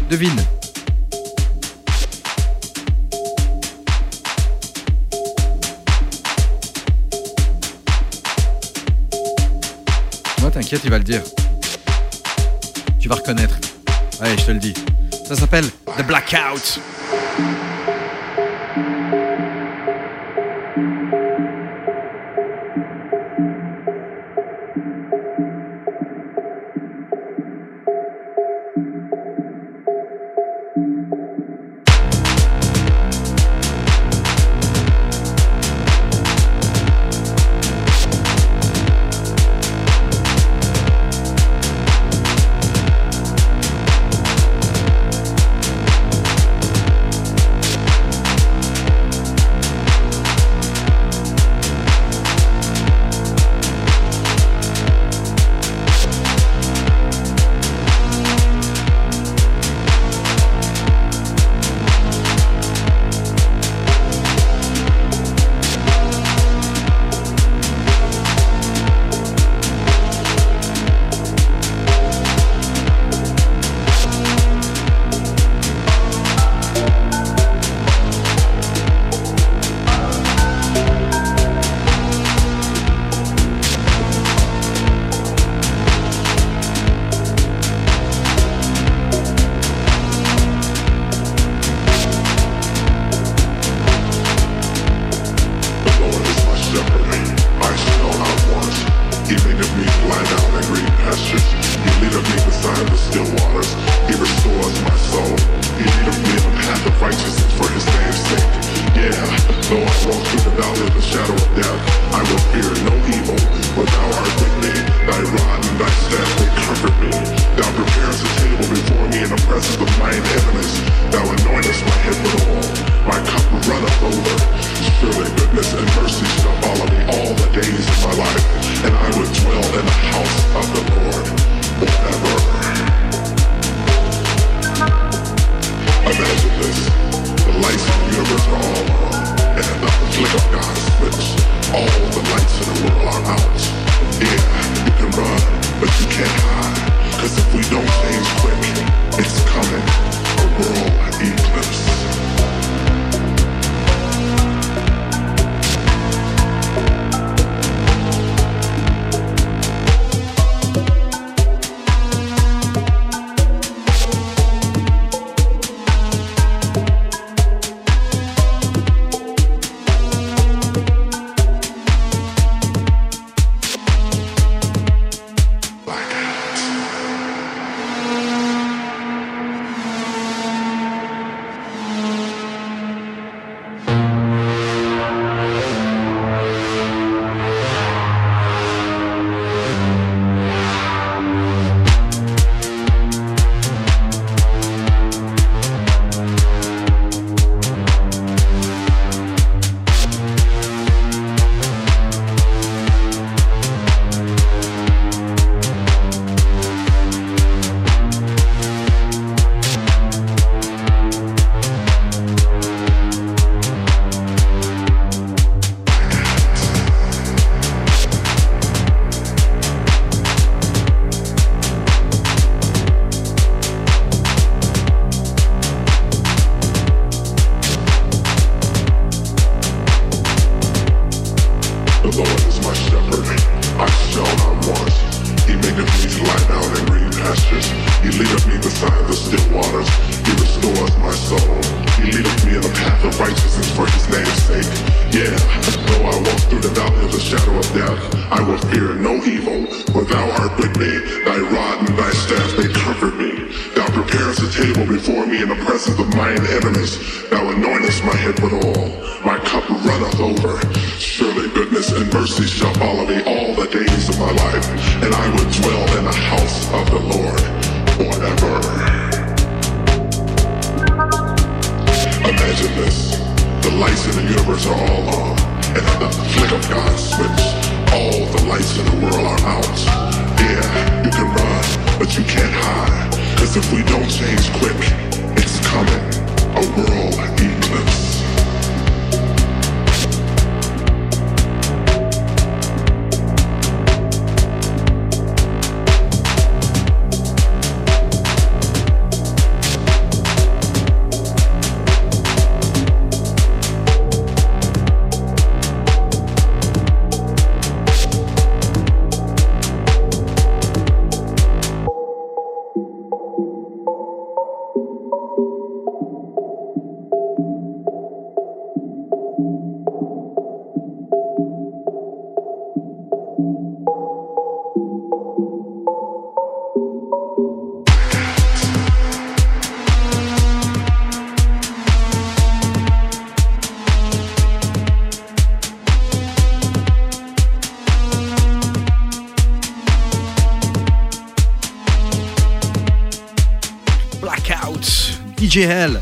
[0.09, 0.35] Devine.
[10.41, 11.21] Moi, t'inquiète, il va le dire.
[12.99, 13.57] Tu vas reconnaître.
[14.19, 14.73] Allez, je te le dis.
[15.27, 15.65] Ça s'appelle
[15.97, 16.79] The Blackout.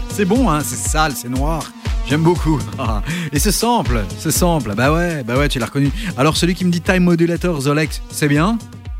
[0.09, 1.71] C'est bon, hein, c'est sale, c'est noir.
[2.09, 2.59] J'aime beaucoup.
[3.31, 5.91] Et ce sample, ce sample, bah ouais, bah ouais, tu l'as reconnu.
[6.17, 8.57] Alors celui qui me dit Time Modulator Zolex, c'est bien,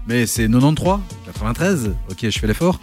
[0.07, 2.80] mais c'est 93, 93, ok, je fais l'effort.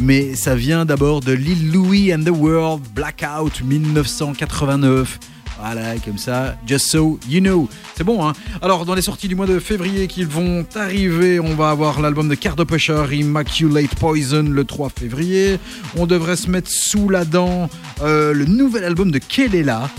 [0.00, 5.20] Mais ça vient d'abord de Lil Louis and the World, Blackout 1989.
[5.60, 7.68] Voilà, comme ça, just so you know.
[7.96, 11.54] C'est bon, hein Alors, dans les sorties du mois de février qui vont arriver, on
[11.54, 15.58] va avoir l'album de Cardo Pusher, Immaculate Poison, le 3 février.
[15.96, 17.68] On devrait se mettre sous la dent
[18.02, 19.90] euh, le nouvel album de Kelela.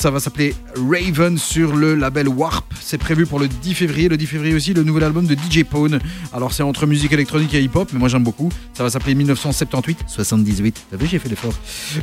[0.00, 2.72] Ça va s'appeler Raven sur le label Warp.
[2.80, 4.08] C'est prévu pour le 10 février.
[4.08, 5.98] Le 10 février aussi, le nouvel album de DJ Pone.
[6.32, 8.48] Alors, c'est entre musique électronique et hip-hop, mais moi j'aime beaucoup.
[8.74, 10.74] Ça va s'appeler 1978-78.
[10.92, 11.52] T'as vu, j'ai fait l'effort.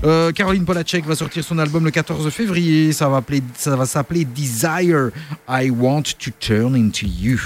[0.04, 2.92] Euh, Caroline Polacek va sortir son album le 14 février.
[2.92, 5.12] Ça va, appeler- ça va s'appeler Desire.
[5.48, 7.40] I Want to Turn into You.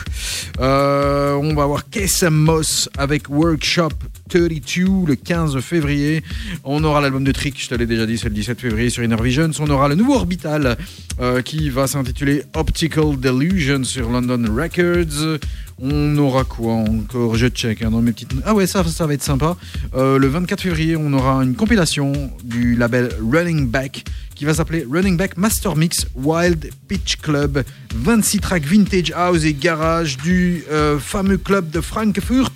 [0.60, 3.90] Euh, on va avoir Kessam Moss avec Workshop
[4.30, 6.24] 32 le 15 février.
[6.64, 9.04] On aura l'album de Trick, je te l'ai déjà dit, c'est le 17 février sur
[9.04, 9.50] Inner Visions.
[9.60, 10.78] On aura le nouveau Orbital
[11.20, 15.40] euh, qui va s'intituler Optical Delusion sur London Records.
[15.82, 17.36] On aura quoi encore?
[17.36, 18.32] Je check hein, dans mes petites.
[18.46, 19.58] Ah ouais, ça, ça va être sympa.
[19.96, 24.04] Euh, le 24 février, on aura une compilation du label Running Back
[24.40, 27.62] qui va s'appeler Running Back Master Mix Wild Pitch Club.
[27.94, 32.54] 26 tracks vintage house et garage du euh, fameux club de Frankfurt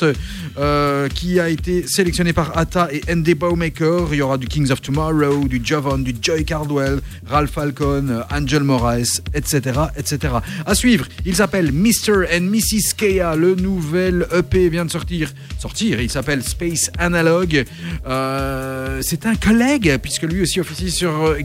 [0.58, 4.08] euh, qui a été sélectionné par Atta et ND Baumaker.
[4.14, 8.64] Il y aura du Kings of Tomorrow, du Jovan, du Joy Cardwell, Ralph Falcon, Angel
[8.64, 10.36] Moraes, etc., etc.
[10.66, 12.28] À suivre, il s'appelle Mr.
[12.34, 12.94] and Mrs.
[12.96, 13.36] Kea.
[13.36, 15.34] Le nouvel EP vient de sortir.
[15.60, 17.66] Sortir, il s'appelle Space Analog.
[18.08, 21.40] Euh, C'est un collègue, puisque lui aussi officie sur euh,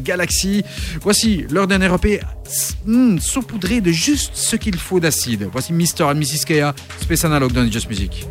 [1.01, 2.21] Voici leur dernier EP
[2.85, 5.49] hmm, saupoudré de juste ce qu'il faut d'acide.
[5.53, 6.05] Voici Mr.
[6.05, 6.45] and Mrs.
[6.47, 8.27] Kea, Space Analog dans Just Music.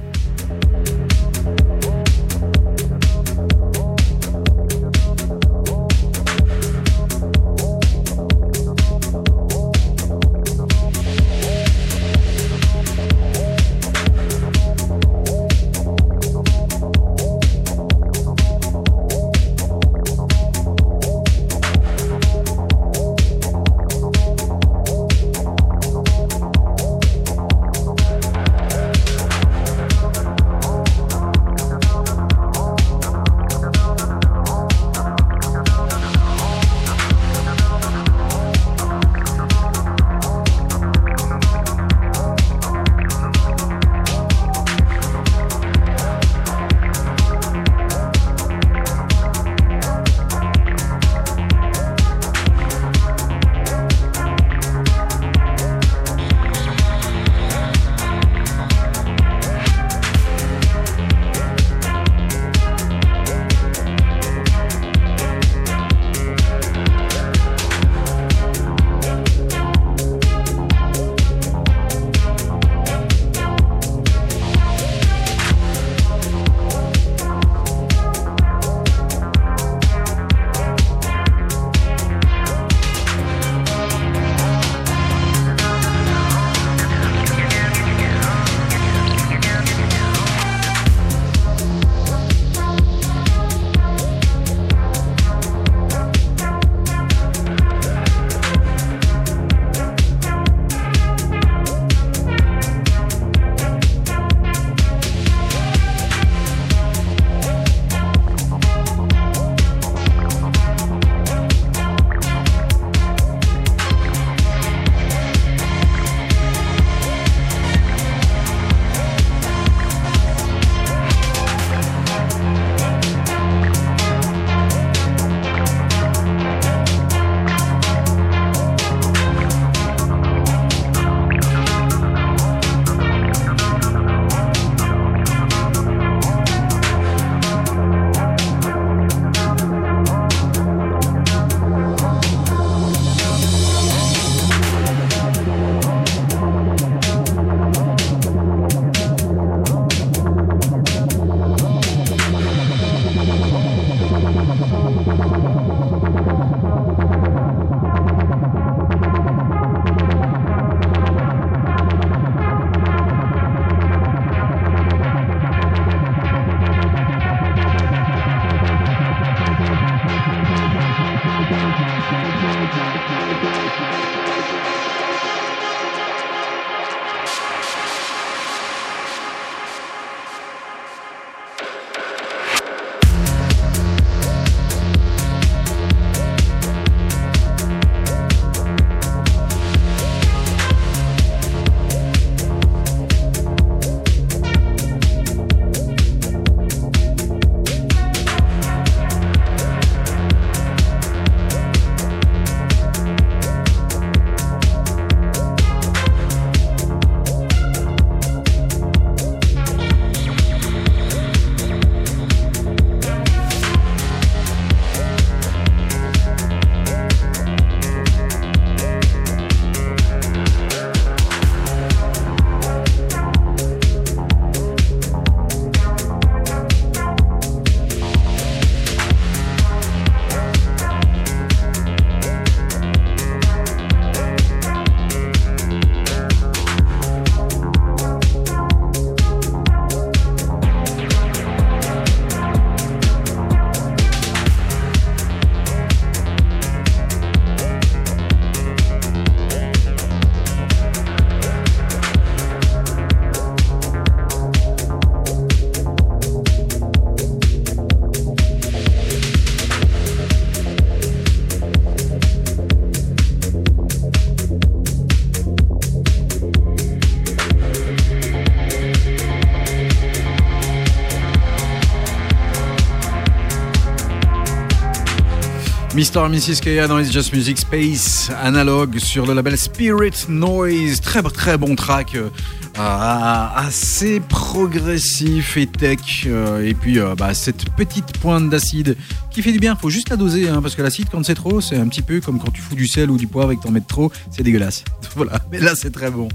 [275.98, 276.18] Mr.
[276.18, 276.62] and Mrs.
[276.62, 281.02] Kaya dans It's Just Music Space, analogue sur le label Spirit Noise.
[281.02, 282.30] Très très bon track, euh,
[282.78, 285.98] assez progressif et tech.
[286.28, 288.96] euh, et puis euh, bah, cette petite pointe d'acide
[289.32, 289.76] qui fait du bien.
[289.76, 292.22] Faut juste la doser, hein, parce que l'acide quand c'est trop, c'est un petit peu
[292.22, 294.44] comme quand tu fous du sel ou du poivre et que t'en mets trop, c'est
[294.44, 294.84] dégueulasse.
[295.16, 296.28] voilà, mais là c'est très bon.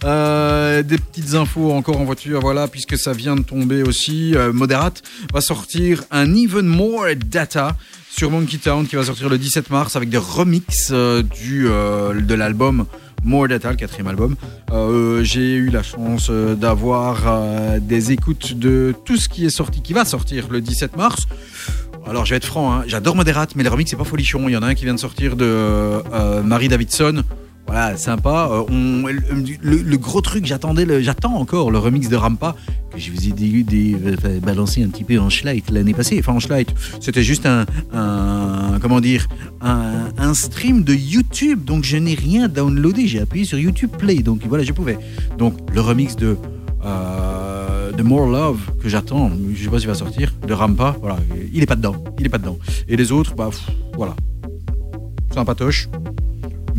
[0.00, 4.34] Des petites infos encore en voiture, voilà, puisque ça vient de tomber aussi.
[4.54, 5.02] Moderate
[5.34, 7.76] va sortir un Even More Data
[8.20, 12.20] sur Monkey Town qui va sortir le 17 mars avec des remixes euh, du, euh,
[12.20, 12.84] de l'album
[13.24, 14.36] More Data, le quatrième album.
[14.72, 17.16] Euh, J'ai eu la chance d'avoir
[17.80, 21.28] des écoutes de tout ce qui est sorti, qui va sortir le 17 mars.
[22.06, 24.50] Alors je vais être franc, hein, j'adore Moderate, mais les remixes c'est pas folichon.
[24.50, 26.02] Il y en a un qui vient de sortir de
[26.44, 27.22] Marie Davidson.
[27.66, 28.50] Voilà, sympa.
[28.68, 32.54] Le, le gros truc, j'attendais, j'attends encore le remix de Rampa
[33.00, 36.18] je vous ai balancé un petit peu en schlight l'année passée.
[36.20, 37.66] Enfin en schlight, c'était juste un,
[38.80, 39.26] comment dire,
[39.60, 41.64] un, stream de YouTube.
[41.64, 43.06] Donc je n'ai rien downloadé.
[43.06, 44.16] J'ai appuyé sur YouTube Play.
[44.16, 44.98] Donc voilà, je pouvais.
[45.38, 46.36] Donc le remix de
[46.84, 51.18] euh, More Love que j'attends, je sais pas s'il va sortir, de Rampa, voilà,
[51.52, 52.58] il est pas dedans, il est pas dedans.
[52.88, 54.16] Et les autres, bah pff, voilà,
[55.30, 55.88] c'est un patoche,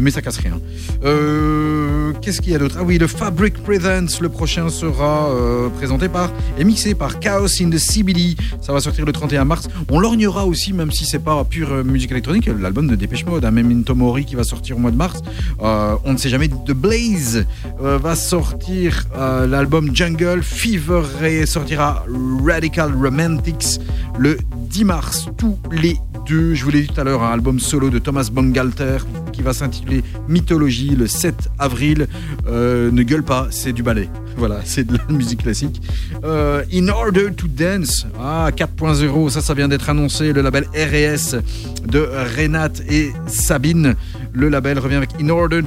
[0.02, 0.60] mais ça casse rien.
[1.04, 2.78] Euh, Qu'est-ce qu'il y a d'autre?
[2.80, 7.62] Ah oui, le Fabric Presents, le prochain sera euh, présenté par et mixé par Chaos
[7.62, 8.36] in the CBD.
[8.62, 9.68] Ça va sortir le 31 mars.
[9.90, 13.46] On lorgnera aussi, même si c'est pas pure euh, musique électronique, l'album de Dépêche Mode,
[13.46, 15.22] hein, Memento Mori qui va sortir au mois de mars.
[15.60, 16.48] On ne sait jamais.
[16.48, 17.46] The Blaze
[17.80, 19.08] va sortir
[19.48, 20.42] l'album Jungle.
[20.44, 22.06] Fever et sortira
[22.46, 23.80] Radical Romantics
[24.18, 24.38] le
[24.70, 25.26] 10 mars.
[25.38, 25.98] Tous les
[26.28, 28.98] je vous l'ai dit tout à l'heure, un album solo de Thomas Bangalter
[29.32, 32.08] qui va s'intituler Mythologie le 7 avril.
[32.48, 34.10] Euh, ne gueule pas, c'est du ballet.
[34.38, 35.82] Voilà, c'est de la musique classique.
[36.24, 40.32] Euh, In Order to Dance, ah, 4.0, ça, ça vient d'être annoncé.
[40.32, 41.36] Le label RS
[41.86, 42.08] de
[42.38, 43.96] Renate et Sabine.
[44.34, 45.62] Le label revient avec In Order,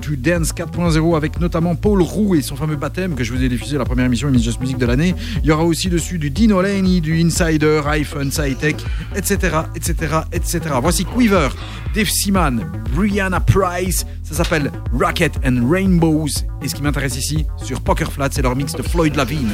[0.00, 3.48] to Dance 4.0 avec notamment Paul Roux et son fameux baptême que je vous ai
[3.48, 5.14] diffusé à la première émission Miss Just Music de l'année.
[5.42, 8.30] Il y aura aussi dessus du Dino Laney, du Insider, iPhone,
[9.16, 9.56] etc.,
[10.34, 10.74] etc.
[10.82, 11.48] Voici Quiver,
[11.94, 14.04] Dave Seaman, Brianna Price.
[14.24, 16.28] Ça s'appelle Rocket and Rainbows.
[16.62, 19.52] Et ce qui m'intéresse ici, sur Poker Flat, c'est leur mix de Floyd Lavigne.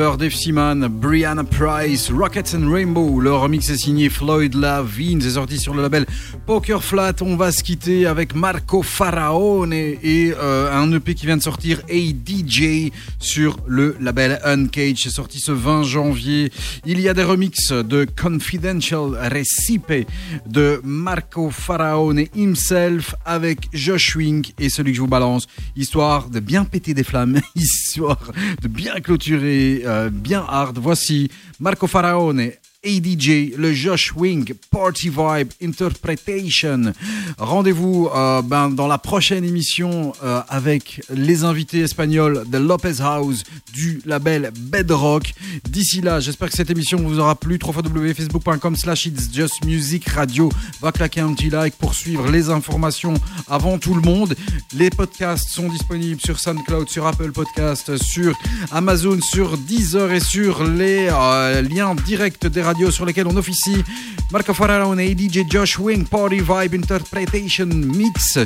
[0.00, 3.20] Dave Seaman, Brianna Price, Rockets and Rainbow.
[3.20, 6.06] Le remix est signé Floyd Lavine, c'est sorti sur le label
[6.50, 7.14] Poker Flat.
[7.20, 11.80] On va se quitter avec Marco Faraone et, euh, un EP qui vient de sortir,
[11.88, 12.90] ADJ,
[13.20, 15.04] sur le label Uncage.
[15.04, 16.50] C'est sorti ce 20 janvier.
[16.84, 20.08] Il y a des remixes de Confidential Recipe
[20.44, 25.46] de Marco Faraone himself avec Josh Wink et celui que je vous balance,
[25.76, 30.78] histoire de bien péter des flammes, histoire de bien clôturer, euh, bien hard.
[30.78, 32.50] Voici Marco Faraone.
[32.84, 36.92] ADJ, le Josh Wing Party Vibe Interpretation.
[37.36, 43.42] Rendez-vous euh, ben, dans la prochaine émission euh, avec les invités espagnols de Lopez House
[43.74, 45.34] du label Bedrock.
[45.68, 47.58] D'ici là, j'espère que cette émission vous aura plu.
[47.62, 50.50] www.facebook.com slash It's Just Music Radio.
[50.80, 53.14] Va claquer un petit like pour suivre les informations
[53.48, 54.34] avant tout le monde.
[54.74, 58.34] Les podcasts sont disponibles sur SoundCloud, sur Apple Podcast, sur
[58.72, 63.82] Amazon, sur Deezer et sur les euh, liens directs des radios sur lesquels on officie.
[64.30, 68.38] Marco Faraone et DJ Josh Wing, Party Vibe Interpretation Mix.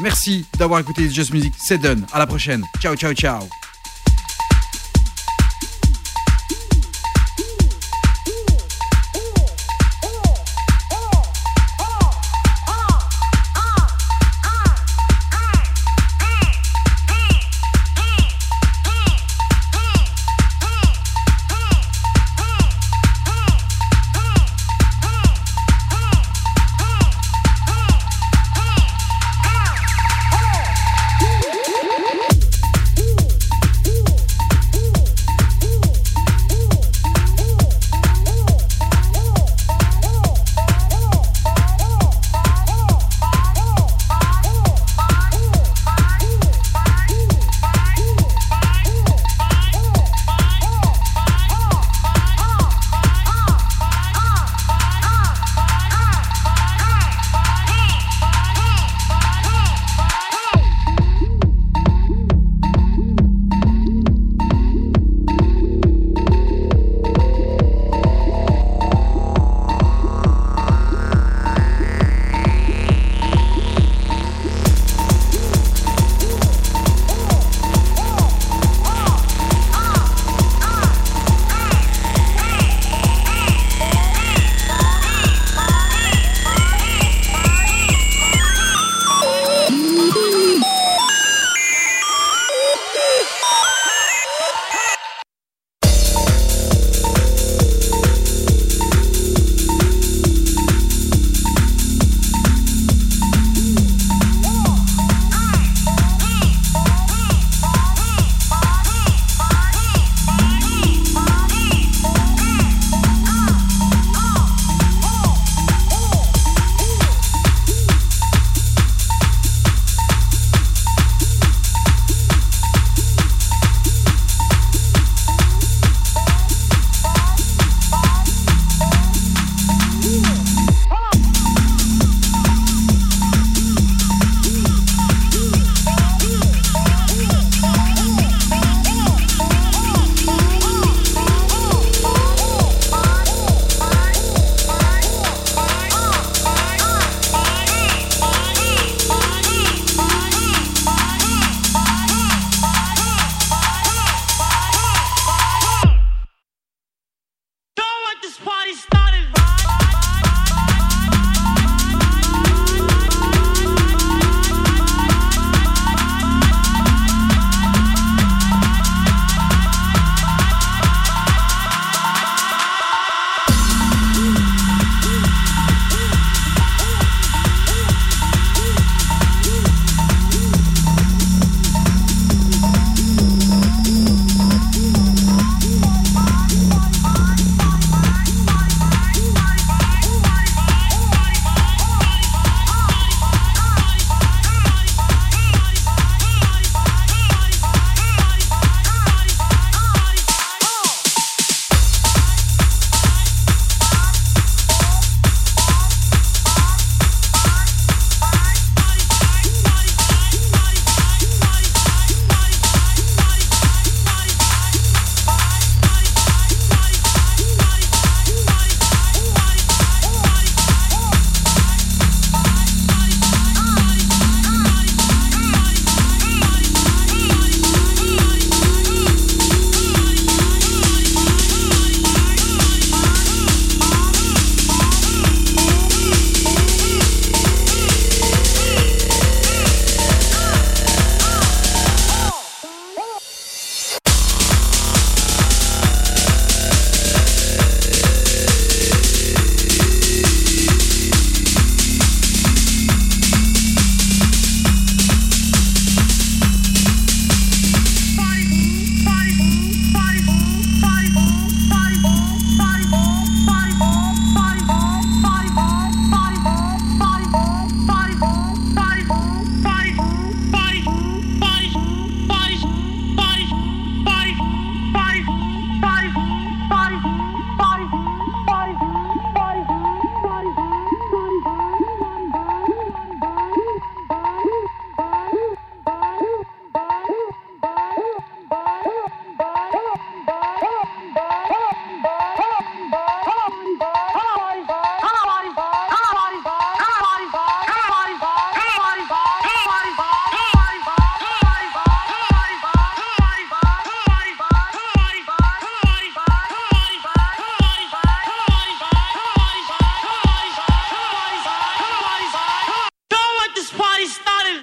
[0.00, 1.52] Merci d'avoir écouté Just Music.
[1.58, 2.06] C'est done.
[2.12, 2.62] À la prochaine.
[2.80, 3.40] Ciao, ciao, ciao.